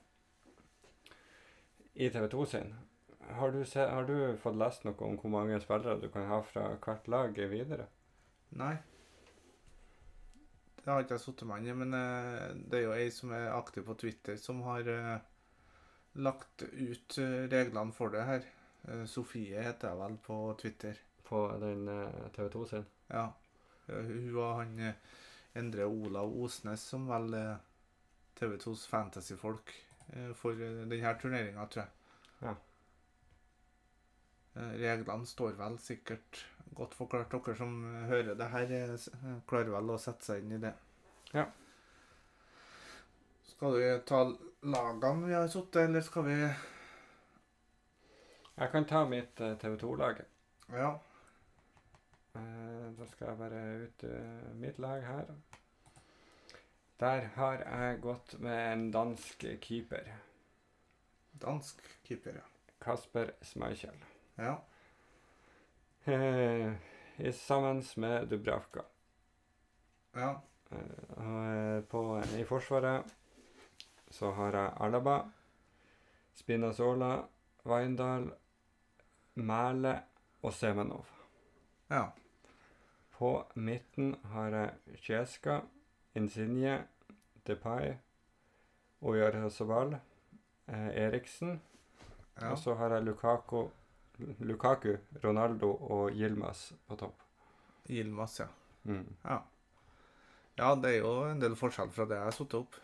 [1.95, 2.75] i TV2 sin?
[3.31, 6.41] Har du, se, har du fått lest noe om hvor mange spillere du kan ha
[6.45, 7.87] fra hvert lag videre?
[8.61, 8.75] Nei.
[10.81, 13.33] Det har ikke jeg satt meg inn i, men eh, det er jo ei som
[13.37, 15.17] er aktiv på Twitter, som har eh,
[16.21, 18.47] lagt ut eh, reglene for det her.
[18.87, 21.07] Eh, Sofie heter jeg vel på Twitter.
[21.25, 22.89] På den eh, TV2 sin?
[23.09, 23.29] Ja.
[23.91, 25.17] Eh, Hun og han eh,
[25.59, 27.55] Endre Olav Osnes, som vel er
[28.39, 29.73] TV2s fantasyfolk
[30.13, 31.91] eh, for eh, denne turneringa, tror jeg.
[32.47, 32.55] Ja.
[34.55, 36.45] Eh, Reglene står vel sikkert
[36.77, 37.31] godt forklart.
[37.35, 40.61] Dere som eh, hører det her, eh, eh, klarer vel å sette seg inn i
[40.65, 40.73] det.
[41.35, 41.45] Ja.
[43.51, 44.23] Skal vi ta
[44.61, 46.37] lagene vi har sittet, eller skal vi
[48.61, 50.21] Jeg kan ta mitt eh, TV2-lag.
[50.75, 50.91] Ja.
[52.35, 55.31] Eh, da skal jeg bare ut eh, mitt lag her.
[57.01, 60.11] Der har jeg gått med en dansk keeper.
[61.41, 62.45] Dansk keeper, ja.
[62.81, 63.97] Kasper Schmeichel.
[64.37, 64.55] Ja.
[66.05, 66.73] Eh,
[67.33, 68.81] sammen med Dubravka.
[70.15, 70.41] ja.
[70.71, 70.77] Eh,
[71.17, 73.03] eh, på, I forsvaret
[74.09, 75.17] så har jeg Alaba.
[76.35, 77.25] Spinazola,
[77.65, 78.31] Weindal,
[79.35, 79.99] Mæle
[80.41, 81.20] og Semenov.
[81.91, 82.13] Ja.
[83.11, 85.57] På midten har jeg Kjeska,
[86.15, 86.77] Insigne,
[87.47, 87.97] Depay,
[89.01, 89.97] Oyarzabal,
[90.67, 91.59] eh, Eriksen.
[92.41, 92.51] ja.
[92.51, 93.67] Og så har jeg Lukaku,
[94.39, 97.21] Lukaku, Ronaldo og Yilmaz på topp.
[97.89, 98.47] Yilmaz, ja.
[98.83, 99.15] Mm.
[99.23, 99.37] ja.
[100.57, 102.75] Ja, det er jo en del forskjell fra det jeg har satt opp.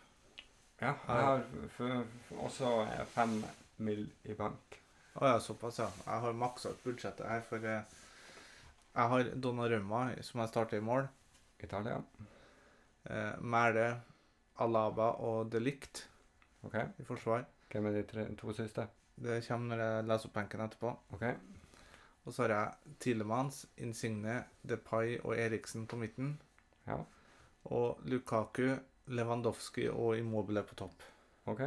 [0.81, 2.03] Ja, jeg har
[2.43, 2.73] også
[3.15, 3.39] fem
[3.77, 4.03] mill.
[4.23, 4.81] i bank.
[5.15, 5.87] Å ja, såpass, ja.
[6.05, 7.81] Jeg har maksa ut budsjettet her, for eh,
[8.97, 11.07] jeg har Donnarumma, som jeg starter i mål.
[11.63, 12.01] Italia.
[13.05, 14.01] Eh, Mæle,
[14.59, 16.09] Alaba og De Ligt
[16.63, 16.75] OK.
[16.97, 17.45] i forsvar.
[17.71, 18.87] Hvem er de tre, to siste?
[19.15, 20.93] Det kommer når jeg leser opp benken etterpå.
[21.13, 21.23] OK.
[22.25, 26.39] Og så har jeg Tilemans, Insigne, Depay og Eriksen på midten.
[26.87, 26.97] Ja.
[27.65, 28.75] Og Lukaku,
[29.07, 31.05] Lewandowski og Immobile på topp.
[31.45, 31.61] OK.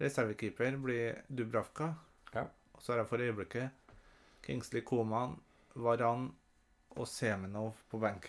[0.00, 1.92] Reservekeeper blir Dubravka.
[2.34, 2.46] Ja.
[2.72, 3.70] Og så har jeg for øyeblikket
[4.44, 5.38] Kingsley Coman,
[5.74, 6.28] Varan
[6.94, 8.28] og Semenov på benk.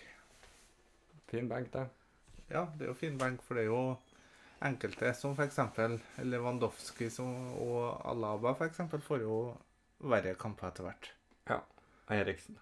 [1.30, 1.86] Fin benk, det.
[2.50, 3.96] Ja, det er jo fin benk, for det er jo
[4.66, 5.58] enkelte som f.eks.
[6.24, 7.30] Lewandowski som,
[7.62, 9.38] og Alaba eksempel, får jo
[10.06, 11.10] verre kamper etter hvert.
[11.50, 11.60] Ja.
[12.14, 12.58] Eriksen.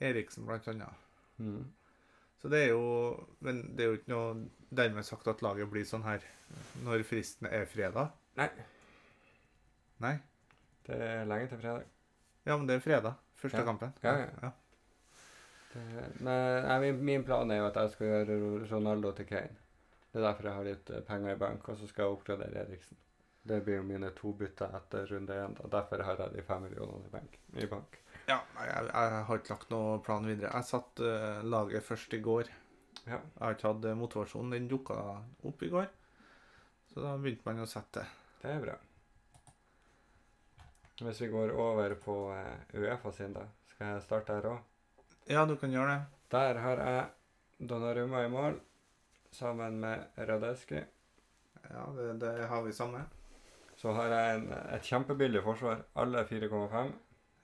[0.00, 1.08] Eriksen blant annet.
[1.38, 1.64] Mm.
[2.42, 4.32] Så det er jo Men det er jo ikke noe
[4.74, 6.24] dermed sagt at laget blir sånn her
[6.84, 8.12] når fristen er fredag.
[8.36, 8.48] Nei.
[10.02, 10.16] Nei?
[10.86, 11.86] Det er lenge til fredag.
[12.44, 13.20] Ja, men det er fredag.
[13.42, 13.66] Første Ja.
[13.66, 13.92] kampen.
[14.04, 14.52] Ja, ja.
[15.72, 15.82] Det,
[16.20, 19.56] men nei, min, min plan er jo at jeg skal gjøre Ronaldo til Kane.
[20.12, 22.64] Det er derfor jeg har litt eh, penger i bank, og så skal jeg oppgradere
[22.66, 22.98] Eriksen.
[23.48, 25.54] Det blir jo mine to bytter etter runde én.
[25.72, 27.38] Derfor har jeg de fem millionene i bank.
[27.56, 27.96] I bank.
[28.28, 30.52] Ja, jeg, jeg har ikke lagt noen plan videre.
[30.54, 32.52] Jeg satt uh, laget først i går.
[33.08, 33.16] Ja.
[33.18, 33.98] Jeg har ikke hatt motivasjonen.
[34.04, 34.52] motivasjon.
[34.54, 34.98] Den dukka
[35.50, 35.88] opp i går.
[36.92, 38.04] Så da begynte man å sette.
[38.44, 38.76] Det er bra.
[41.00, 44.58] Hvis vi går over på eh, Uefa sin, da, skal jeg starte her òg.
[45.30, 46.02] Ja, du kan gjøre det.
[46.34, 48.58] Der har jeg Donnarumma i mål,
[49.32, 50.82] sammen med Radeski.
[51.70, 53.04] Ja, det, det har vi samme.
[53.76, 56.92] Så har jeg en, et kjempebillig forsvar, alle 4,5.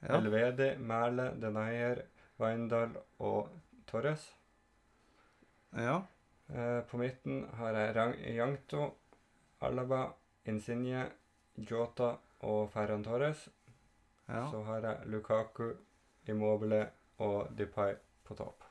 [0.03, 0.19] Ja.
[0.19, 2.05] Elvedi, Mæle, Denayer,
[2.39, 3.49] Weindal og
[3.87, 4.35] Torres.
[5.77, 6.01] ja.
[6.49, 8.95] Eh, på midten har jeg Rang Yangto,
[9.61, 10.07] Alaba,
[10.49, 11.11] Insigne,
[11.57, 13.49] Jota og Ferran Torres.
[14.29, 14.45] ja.
[14.51, 15.73] Så har jeg Lukaku,
[16.29, 18.63] Immobile og Depay på topp.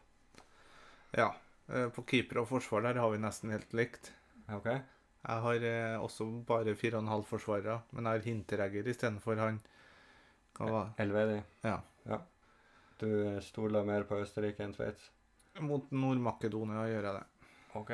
[1.17, 1.31] ja.
[1.69, 4.13] Eh, På keeper og forsvar der har vi nesten helt likt.
[4.55, 4.65] OK?
[4.65, 9.59] Jeg har eh, også bare 4,5 forsvarere, men jeg har Hinteregger istedenfor han.
[10.97, 11.41] Elvedi.
[11.63, 11.81] Ja.
[13.01, 15.11] Du eh, stoler mer på Østerrike enn Sveits?
[15.59, 17.25] Mot Nord-Makedonia gjør jeg det.
[17.75, 17.91] OK.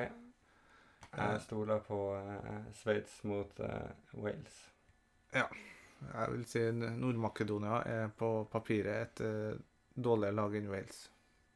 [1.17, 4.61] Jeg stoler på eh, Sveits mot eh, Wales.
[5.33, 9.61] Jeg vil si Nord-Makedonia er på papiret et uh,
[9.95, 10.99] dårligere lag enn Wales.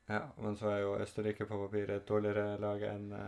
[0.08, 3.28] Ja, men så er jo Østerrike på papiret et dårligere lag enn uh...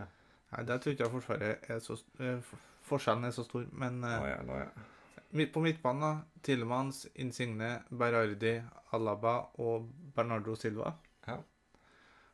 [0.50, 2.54] Nei, Der tror ikke jeg forsvaret er så uh,
[2.88, 5.46] Forskjellen er så stor, men uh, nå ja, nå ja.
[5.52, 6.40] på midtbanen, da.
[6.42, 8.56] Tillemans, Insigne, Berardi,
[8.96, 10.94] Alaba og Bernardo Silva.
[11.28, 11.36] Ja.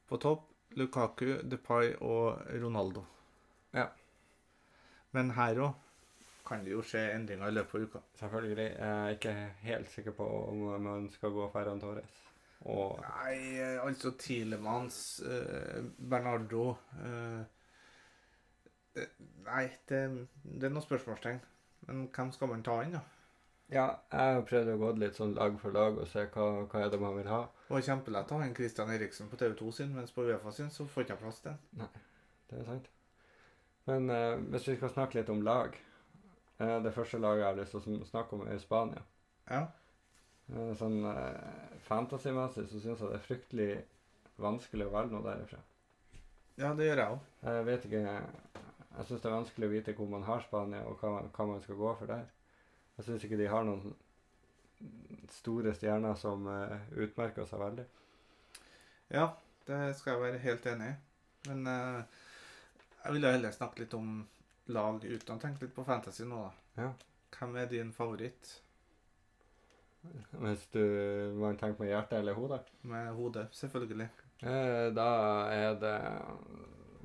[0.07, 0.47] På topp
[0.79, 3.03] Lukaku, Depay og Ronaldo.
[3.75, 3.91] Ja.
[5.13, 5.86] Men her òg
[6.47, 8.03] kan det jo skje endringer i løpet av uka.
[8.21, 8.69] Selvfølgelig.
[8.71, 9.35] Jeg er ikke
[9.67, 12.23] helt sikker på om man skal gå Ferran Torres.
[12.67, 16.71] Og Nei, altså Tilemans, eh, Bernardo
[17.05, 17.43] eh,
[18.97, 19.13] eh,
[19.47, 20.01] Nei, det,
[20.43, 21.43] det er noen spørsmålstegn.
[21.87, 23.05] Men hvem skal man ta inn, da?
[23.73, 26.83] ja, jeg har prøvd å gå litt sånn lag for lag og se hva, hva
[26.85, 27.41] er det man vil ha.
[27.67, 30.71] Det var kjempelett å ha en Christian Eriksen på TV2 sin, mens på Uefa sin
[30.71, 31.83] så får ikke plass til den.
[31.83, 32.05] Nei,
[32.51, 32.87] Det er sant.
[33.91, 35.75] Men eh, hvis vi skal snakke litt om lag
[36.57, 39.03] Det første laget jeg har lyst til å snakke om, er Spania.
[39.51, 39.67] Ja.
[40.47, 43.71] Eh, sånn eh, fantasymessig så syns jeg det er fryktelig
[44.43, 45.59] vanskelig å velge noe derifra.
[46.57, 47.25] ja, det gjør jeg òg.
[47.43, 48.03] Jeg vet ikke
[48.97, 51.63] Jeg syns det er vanskelig å vite hvor man har Spania, og hva, hva man
[51.63, 52.25] skal gå for der.
[52.97, 53.93] Jeg syns ikke de har noen
[55.33, 57.85] store stjerner som eh, utmerker seg veldig.
[59.13, 59.27] Ja,
[59.67, 60.95] det skal jeg være helt enig i.
[61.47, 62.01] Men uh,
[63.05, 64.25] jeg ville heller snakke litt om
[64.73, 66.83] lag uten å tenke litt på fantasy nå, da.
[66.83, 66.93] Ja.
[67.37, 68.61] Hvem er din favoritt
[70.41, 70.81] Hvis du
[71.41, 72.61] man tenker med hjertet eller hodet.
[72.83, 73.49] med hodet?
[73.57, 74.09] Selvfølgelig.
[74.43, 75.07] Eh, da
[75.51, 75.97] er det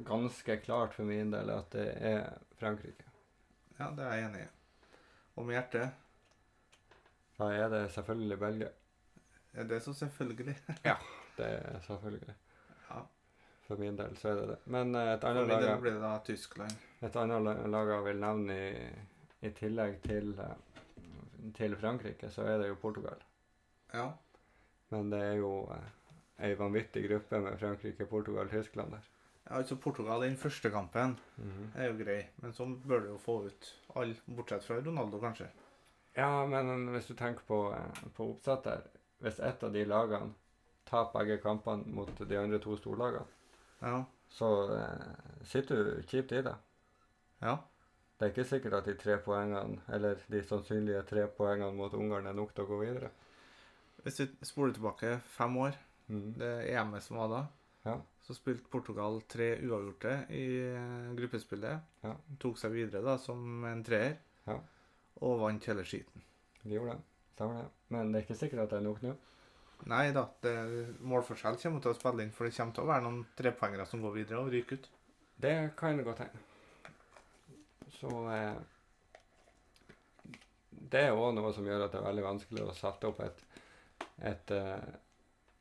[0.06, 3.08] ganske klart for min del at det er Frankrike.
[3.80, 4.50] Ja, det er jeg enig i.
[5.36, 5.89] Og med hjertet
[7.39, 8.69] Da er det selvfølgelig Belgia.
[9.54, 10.56] er det så selvfølgelig.
[10.86, 10.95] ja,
[11.38, 12.36] Det er selvfølgelig.
[13.71, 14.57] For min del så er det det.
[14.73, 16.73] Men eh, et For annet min del blir det da Tyskland.
[17.01, 18.89] et annet lag jeg vil nevne i,
[19.47, 20.57] i tillegg til eh,
[21.57, 23.17] til Frankrike, så er det jo Portugal.
[23.93, 24.10] Ja.
[24.91, 25.88] Men det er jo eh,
[26.49, 29.07] ei vanvittig gruppe med Frankrike, Portugal, Tyskland der.
[29.49, 31.71] ja, altså Portugal den første kampen Mhm.
[31.75, 35.47] er jo grei, men så bør du jo få ut alle, bortsett fra Ronaldo, kanskje.
[36.17, 38.81] Ja, men hvis du tenker på, eh, på oppsett der
[39.21, 40.34] Hvis ett av de lagene
[40.86, 43.25] taper begge kampene mot de andre to storlagene,
[43.82, 44.04] Ja.
[44.30, 46.56] så eh, sitter du kjipt i det.
[47.41, 47.58] Ja.
[48.17, 52.30] Det er ikke sikkert at de tre poengene, eller de sannsynlige tre poengene mot Ungarn
[52.30, 53.10] er nok til å gå videre.
[54.04, 56.28] Hvis du spoler tilbake fem år, mm.
[56.38, 57.41] det EM-et som var da,
[57.86, 57.96] Ja.
[58.22, 61.82] så spilte Portugal tre uavgjorte i eh, gruppespillet.
[62.06, 62.13] Ja.
[62.39, 64.20] Tok seg videre da som en treer.
[64.46, 64.60] Ja.
[65.26, 66.22] Og vant hele skiten.
[66.62, 67.04] De gjorde det.
[67.34, 67.70] Stemmer det.
[67.89, 69.15] Men det er ikke sikkert at det er nok nå.
[69.89, 70.54] Nei da, det,
[71.10, 74.04] målforskjell kommer til å spille inn, for det kommer til å være noen trepoengere som
[74.04, 74.89] går videre og ryker ut.
[75.41, 76.41] Det kan godt hende.
[77.98, 78.60] Så eh,
[80.91, 83.44] Det er òg noe som gjør at det er veldig vanskelig å sette opp et,
[84.32, 84.91] et eh,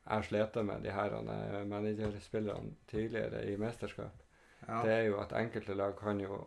[0.05, 4.25] Jeg slet med de her eh, managerspillerne tidligere i mesterskap.
[4.67, 4.81] Ja.
[4.85, 6.43] Det er jo at enkelte lag kan jo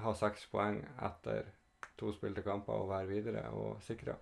[0.00, 1.50] ha seks poeng etter
[1.98, 4.14] to spilte kamper og være videre og sikre.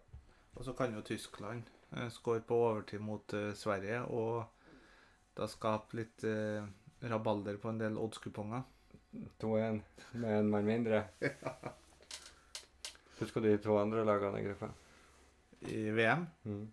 [0.55, 4.45] Og så kan jo Tyskland eh, skåre på overtid mot eh, Sverige, og
[5.39, 6.67] da skape litt eh,
[7.03, 8.65] rabalder på en del oddskuponger.
[9.41, 9.81] 2-1
[10.21, 11.05] med en mann mindre.
[13.19, 14.69] Husker du de to andre lagene i gruppa?
[15.61, 16.27] I VM.
[16.45, 16.67] Mm.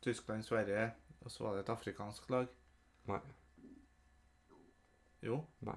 [0.00, 2.46] Tyskland, Sverige, og så var det et afrikansk lag.
[3.10, 3.20] Nei.
[5.24, 5.42] Jo.
[5.68, 5.76] Nei.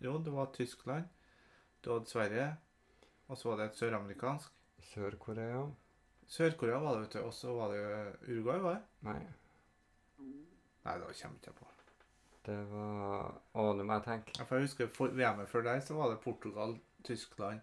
[0.00, 1.08] Jo, det var Tyskland.
[1.84, 2.50] Du hadde Sverige.
[3.28, 4.52] Og så var det et søramerikansk.
[4.92, 5.64] Sør-Korea?
[6.30, 7.20] Sør-Korea var det, vet du.
[7.26, 8.82] Og så var det jo Uruguay, var det?
[9.08, 9.18] Nei.
[10.84, 11.66] Nei, da kommer ikke jeg på.
[12.46, 14.36] Det var Å, nå må jeg tenke.
[14.38, 17.60] Ja, For jeg husker for VM-et før deg så var det Portugal, Tyskland,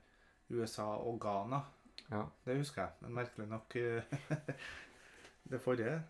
[0.53, 1.63] USA og Ghana.
[2.11, 2.21] Ja.
[2.45, 2.91] Det husker jeg.
[3.01, 4.13] Men merkelig nok eh,
[5.51, 6.01] Det forrige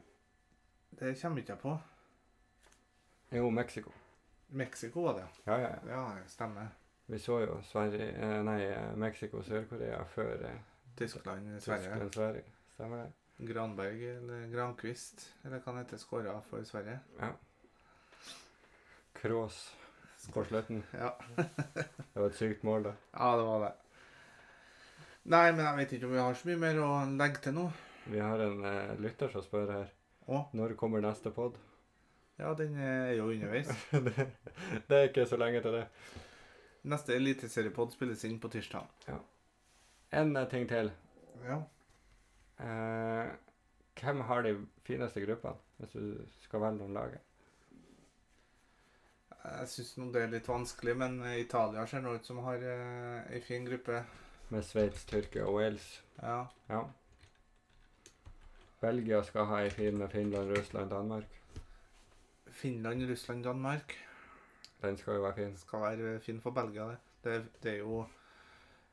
[1.00, 1.78] Det kommer ikke jeg på.
[3.38, 3.92] Jo, Mexico.
[4.50, 5.94] Mexico var det, Ja, ja, ja.
[5.94, 6.04] ja.
[6.18, 6.68] Ja, stemmer.
[7.08, 8.60] Vi så jo Sverige eh, Nei,
[9.00, 10.60] Mexico og Sør-Korea før eh,
[10.98, 11.90] Tyskland, Sverige.
[11.90, 12.44] Tyskland Sverige.
[12.74, 13.12] Stemmer det?
[13.38, 17.00] Granberg eller Grankvist, eller hva han heter, skåra for Sverige.
[17.20, 17.34] Ja.
[19.14, 19.60] Krås
[20.34, 20.84] på slutten.
[20.92, 21.12] Ja.
[22.14, 22.96] Det var et sykt mål, da.
[23.14, 23.74] ja, det var det.
[25.28, 27.68] Nei, men jeg vet ikke om vi har så mye mer å legge til nå.
[28.08, 29.90] Vi har en eh, lytter som spør her.
[30.26, 30.40] Å?
[30.58, 31.60] Når kommer neste pod?
[32.40, 33.70] Ja, den er jo underveis.
[34.08, 34.28] det,
[34.88, 35.84] det er ikke så lenge til det.
[36.90, 38.88] Neste eliteseriepod spilles inn på tirsdag.
[40.12, 40.92] En eh, ting til.
[41.44, 41.62] Ja.
[42.60, 43.32] Eh,
[44.02, 44.54] hvem har de
[44.86, 47.18] fineste gruppene, hvis du skal velge noen lag?
[49.48, 53.42] Jeg syns det er litt vanskelig, men Italia ser nå ut som har eh, ei
[53.44, 54.04] fin gruppe.
[54.50, 55.88] Med Sveits, Tyrkia og Wales.
[56.22, 56.46] Ja.
[56.70, 56.84] Ja.
[58.82, 61.40] Belgia skal ha ei fin med Finland, Russland, Danmark.
[62.52, 63.96] Finland, Russland, Danmark.
[64.82, 65.58] Den skal jo være fin.
[65.58, 66.98] Skal være fin for Belgia, det.
[67.24, 68.06] Det, det er jo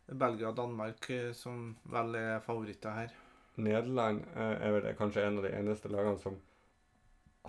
[0.07, 3.14] Belgia og Danmark eh, som vel er favoritter her.
[3.57, 6.37] Nederland eh, er vel kanskje en av de eneste lagene som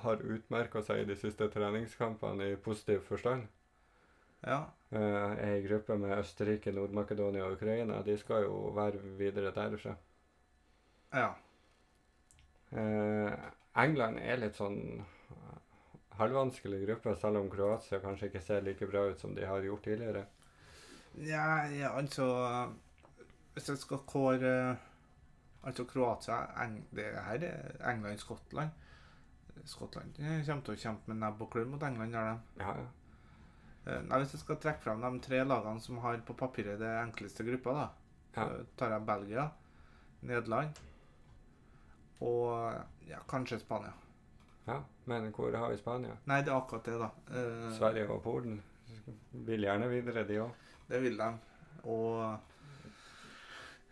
[0.03, 3.47] har utmerka seg i de siste treningskampene i positiv forstand.
[4.45, 4.61] Ja.
[4.91, 8.01] Eh, er i gruppe med Østerrike, Nord-Makedonia og Ukraina.
[8.05, 9.95] De skal jo være videre derfra.
[11.15, 11.33] Ja.
[12.75, 15.05] England er litt sånn
[16.19, 19.85] halvvanskelig gruppe, selv om Kroatia kanskje ikke ser like bra ut som de har gjort
[19.87, 20.25] tidligere.
[21.23, 22.25] Ja, ja, altså
[23.53, 24.77] Hvis jeg skal kåre
[25.63, 28.69] Altså Kroatia Eng, Det her er England-Skottland.
[29.65, 30.13] Skottland
[30.45, 32.11] kommer til å kjempe med nebb og klør mot England.
[32.13, 32.61] gjør de.
[32.61, 32.85] Ja, ja.
[33.87, 36.91] Eh, Nei, Hvis jeg skal trekke frem de tre lagene som har på papiret det
[37.01, 37.87] enkleste gruppa, da,
[38.35, 38.49] Ja.
[38.77, 39.47] tar jeg Belgia,
[40.21, 40.69] Nederland
[42.21, 42.73] og
[43.07, 43.93] ja, kanskje Spania.
[44.67, 44.81] ja.
[45.05, 46.15] Men hvor har vi Spania?
[46.25, 47.09] Nei, det er akkurat det, da.
[47.29, 48.61] Eh, Sverige og Polen
[49.31, 50.51] vil gjerne videre, de òg.
[50.89, 51.29] Det vil de.
[51.83, 52.37] Og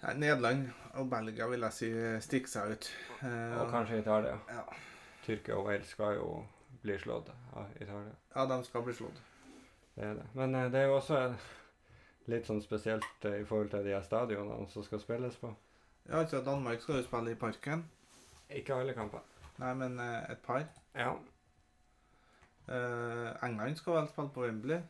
[0.04, 1.90] ja, Nederland og Belgia vil jeg si
[2.28, 2.90] stikker seg ut.
[3.24, 4.36] Eh, Og kanskje Italia.
[4.50, 4.64] Ja.
[5.26, 6.30] Tyrkia og Wales skal jo
[6.84, 8.12] bli slått av Italia.
[8.36, 9.22] ja, de skal bli slått.
[9.96, 10.26] Det er det.
[10.34, 11.22] Men eh, det er jo også
[12.28, 15.54] litt sånn spesielt eh, i forhold til de her stadionene som skal spilles på.
[16.10, 17.86] Ja, altså Danmark skal jo spille i Parken.
[18.52, 19.24] Ikke alle kamper.
[19.62, 20.66] Nei, men eh, et par.
[20.98, 21.14] Ja.
[22.68, 24.82] Eh, England skal vel spille på Wembley?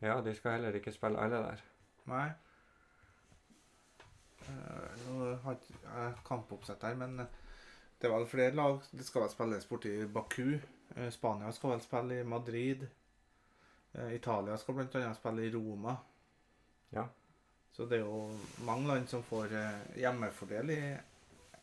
[0.00, 1.62] Ja, de skal heller ikke spille alle der.
[2.10, 2.26] Nei.
[4.46, 7.26] Eh, nå har jeg kampoppsett her, men eh,
[8.00, 8.80] det er vel flere lag.
[8.92, 10.58] Det skal vel spilles borti Baku.
[10.96, 12.86] Eh, Spania skal vel spille i Madrid.
[14.12, 15.94] Italia skal annet spille i Roma.
[16.92, 17.06] Ja.
[17.72, 18.26] Så det er jo
[18.64, 19.54] mange land som får
[19.96, 20.80] hjemmefordel i,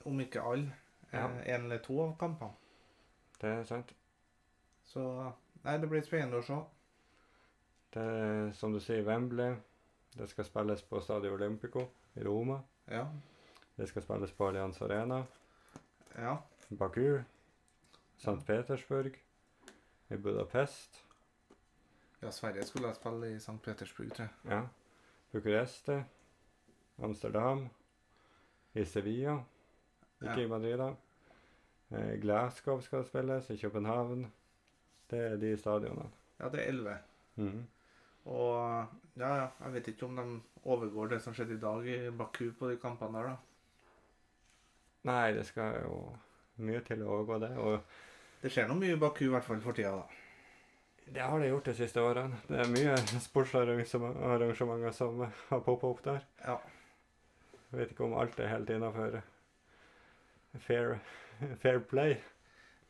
[0.09, 0.73] om ikke alle,
[1.13, 1.27] Ja.
[1.27, 2.55] en eller to av kampene.
[3.41, 3.93] Det er sant.
[4.85, 5.03] Så
[5.63, 6.57] nei, det blir spennende å se.
[7.93, 9.55] Det er som du sier, Wembley.
[10.17, 11.79] Det skal spilles på Stadio Olympico
[12.15, 12.59] i Roma.
[12.89, 13.05] Ja.
[13.77, 15.23] Det skal spilles på Allianz Arena.
[16.17, 16.35] Ja.
[16.79, 17.19] Baku.
[18.17, 18.45] St.
[18.47, 19.19] Petersburg.
[20.09, 21.03] I Budapest.
[22.21, 23.61] ja, Sverige skulle ha spille i St.
[23.63, 24.51] Petersburg, tror jeg.
[24.51, 24.61] Ja.
[25.31, 26.01] Bucuresti.
[27.03, 27.69] Amsterdam.
[28.73, 29.33] I Sevilla.
[30.21, 30.45] Ikke Ja.
[30.45, 30.93] i Madrid, da.
[31.91, 33.49] Eh, Glasgow skal spilles.
[33.49, 34.33] I København.
[35.11, 36.09] Det er de stadionene.
[36.39, 36.97] Ja, det er elleve.
[37.35, 37.67] Mhm.
[38.29, 38.85] Og
[39.19, 40.25] ja, ja, jeg vet ikke om de
[40.63, 43.35] overgår det som skjedde i dag i Baku på de kampene der, da.
[45.09, 45.97] Nei, det skal jo
[46.63, 47.51] mye til å overgå det.
[47.59, 50.05] Og Det skjer nå mye i Baku, i hvert fall for tida, da.
[51.15, 52.39] det har det gjort de siste årene.
[52.47, 52.95] Det er mye
[53.27, 56.23] sportsarrangementer som har poppa opp der.
[56.45, 56.57] Ja.
[57.71, 59.19] Jeg vet ikke om alt er helt innafor
[60.61, 60.99] fair,
[61.59, 62.17] fair play.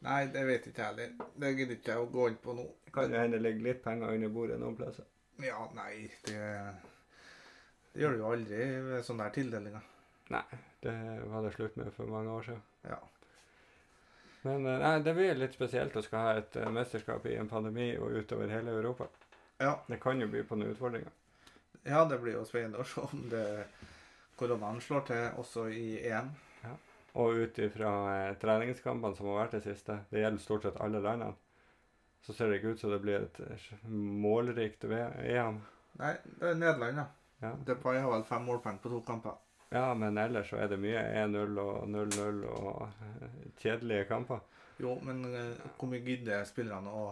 [0.04, 1.28] Nei, det vet ikke jeg heller.
[1.40, 2.66] Det gidder ikke jeg å gå inn på nå.
[2.94, 5.08] Kan jo hende det ligger litt penger under bordet noen plasser.
[5.42, 6.38] Ja, nei, det,
[7.94, 9.90] det gjør du jo aldri ved sånne her tildelinger.
[10.84, 10.94] Det
[11.26, 12.62] var det slutt med for mange år siden.
[12.90, 13.00] Ja.
[14.44, 17.50] Men eh, nei, det blir litt spesielt å skal ha et eh, mesterskap i en
[17.50, 19.08] pandemi og utover hele Europa.
[19.62, 19.78] Ja.
[19.88, 21.12] Det kan jo by på noen utfordringer.
[21.84, 23.46] ja, det blir jo spennende å se om det
[24.40, 26.34] koronaen slår til også i EM.
[27.22, 31.02] Og ut ifra eh, treningskampene som har vært det siste, det gjelder stort sett alle
[31.04, 31.36] landene,
[32.24, 33.40] så ser det ikke ut som det blir et
[33.88, 35.60] målrikt EM.
[36.00, 37.10] Nei, det er Nederland, ja.
[37.44, 37.52] Ja.
[37.68, 39.36] Depay har vel fem målpoeng på to kamper.
[39.70, 44.40] ja, men ellers så er det mye 1-0 og 0-0 og eh, kjedelige kamper.
[44.80, 47.06] Jo, men eh, hvor mye gidder spillerne å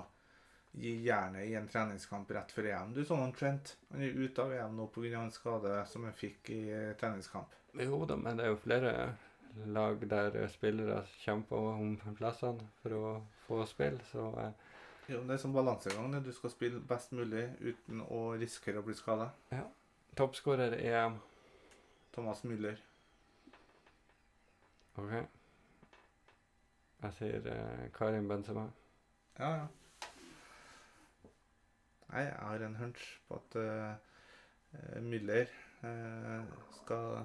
[0.71, 2.93] gi jernet i en treningskamp rett før EM?
[2.95, 3.75] Du så han Trent.
[3.91, 5.19] Han er ute av EM nå pga.
[5.19, 7.51] en skade som han fikk i eh, treningskamp.
[7.81, 8.93] Jo da, men det er jo flere
[9.67, 13.07] lag der spillere kjemper om plassene for å
[13.47, 14.70] få spill, så eh,
[15.11, 16.13] det er som balansegang.
[16.23, 19.31] Du skal spille best mulig uten å risikere å bli skada.
[20.15, 21.11] toppskårer er
[22.15, 22.79] Thomas Müller.
[24.99, 25.13] OK.
[27.01, 28.67] Jeg sier eh, Karim Benzema.
[29.39, 29.67] Ja, ja.
[32.11, 35.47] Nei, jeg har en hunch på at eh, Müller
[35.83, 36.43] uh,
[36.81, 37.23] skal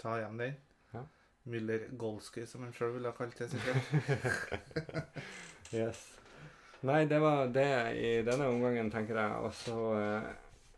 [0.00, 0.58] ta hjem den.
[0.92, 1.04] Ja.
[1.48, 3.50] Müller-Golski, som han sjøl ville ha kalt det.
[3.50, 3.82] sikkert.
[5.72, 6.21] Yes.
[6.82, 9.42] Nei, det var det i denne omgangen, tenker jeg.
[9.46, 10.30] Og så eh,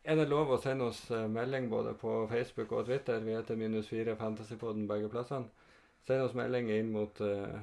[0.05, 3.23] er det lov å sende oss eh, melding både på Facebook og Twitter.
[3.25, 5.49] Vi heter minus fire Fantasypodden begge plassene.
[6.05, 7.57] Send oss melding inn mot eh,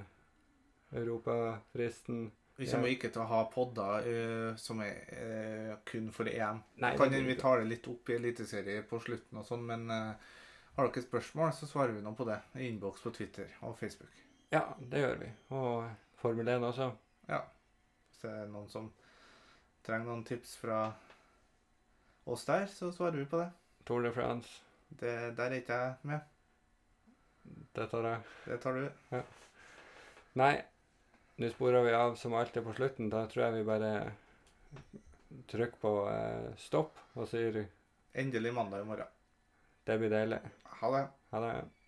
[0.98, 2.32] europafristen.
[2.58, 6.60] Vi kommer ikke til å ha podder uh, som er uh, kun for EM.
[6.84, 9.88] Nei, kan hende vi tar det litt opp i Eliteserie på slutten og sånn, men
[9.90, 10.36] uh,
[10.76, 14.14] har dere spørsmål, så svarer vi nå på det i innboks på Twitter og Facebook.
[14.54, 15.32] Ja, det gjør vi.
[15.58, 15.88] Og
[16.22, 16.92] Formel 1 også.
[17.32, 17.48] Er
[18.24, 18.92] noen som
[19.86, 20.94] trenger noen tips fra
[22.30, 23.50] oss der, så svarer vi på det.
[23.88, 24.62] Tour de France.
[24.90, 26.20] det der er ikke jeg med.
[27.76, 28.22] Det tar jeg.
[28.46, 29.22] Det tar du.
[30.40, 30.54] Nei,
[31.42, 33.10] nå sporer vi av som alltid på slutten.
[33.10, 33.92] Da tror jeg vi bare
[35.52, 37.66] trykker på eh, stopp og sier
[38.14, 39.08] Endelig mandag i morgen.
[39.88, 40.40] det blir deilig.
[40.82, 41.06] Ha det.
[41.32, 41.81] Ha det.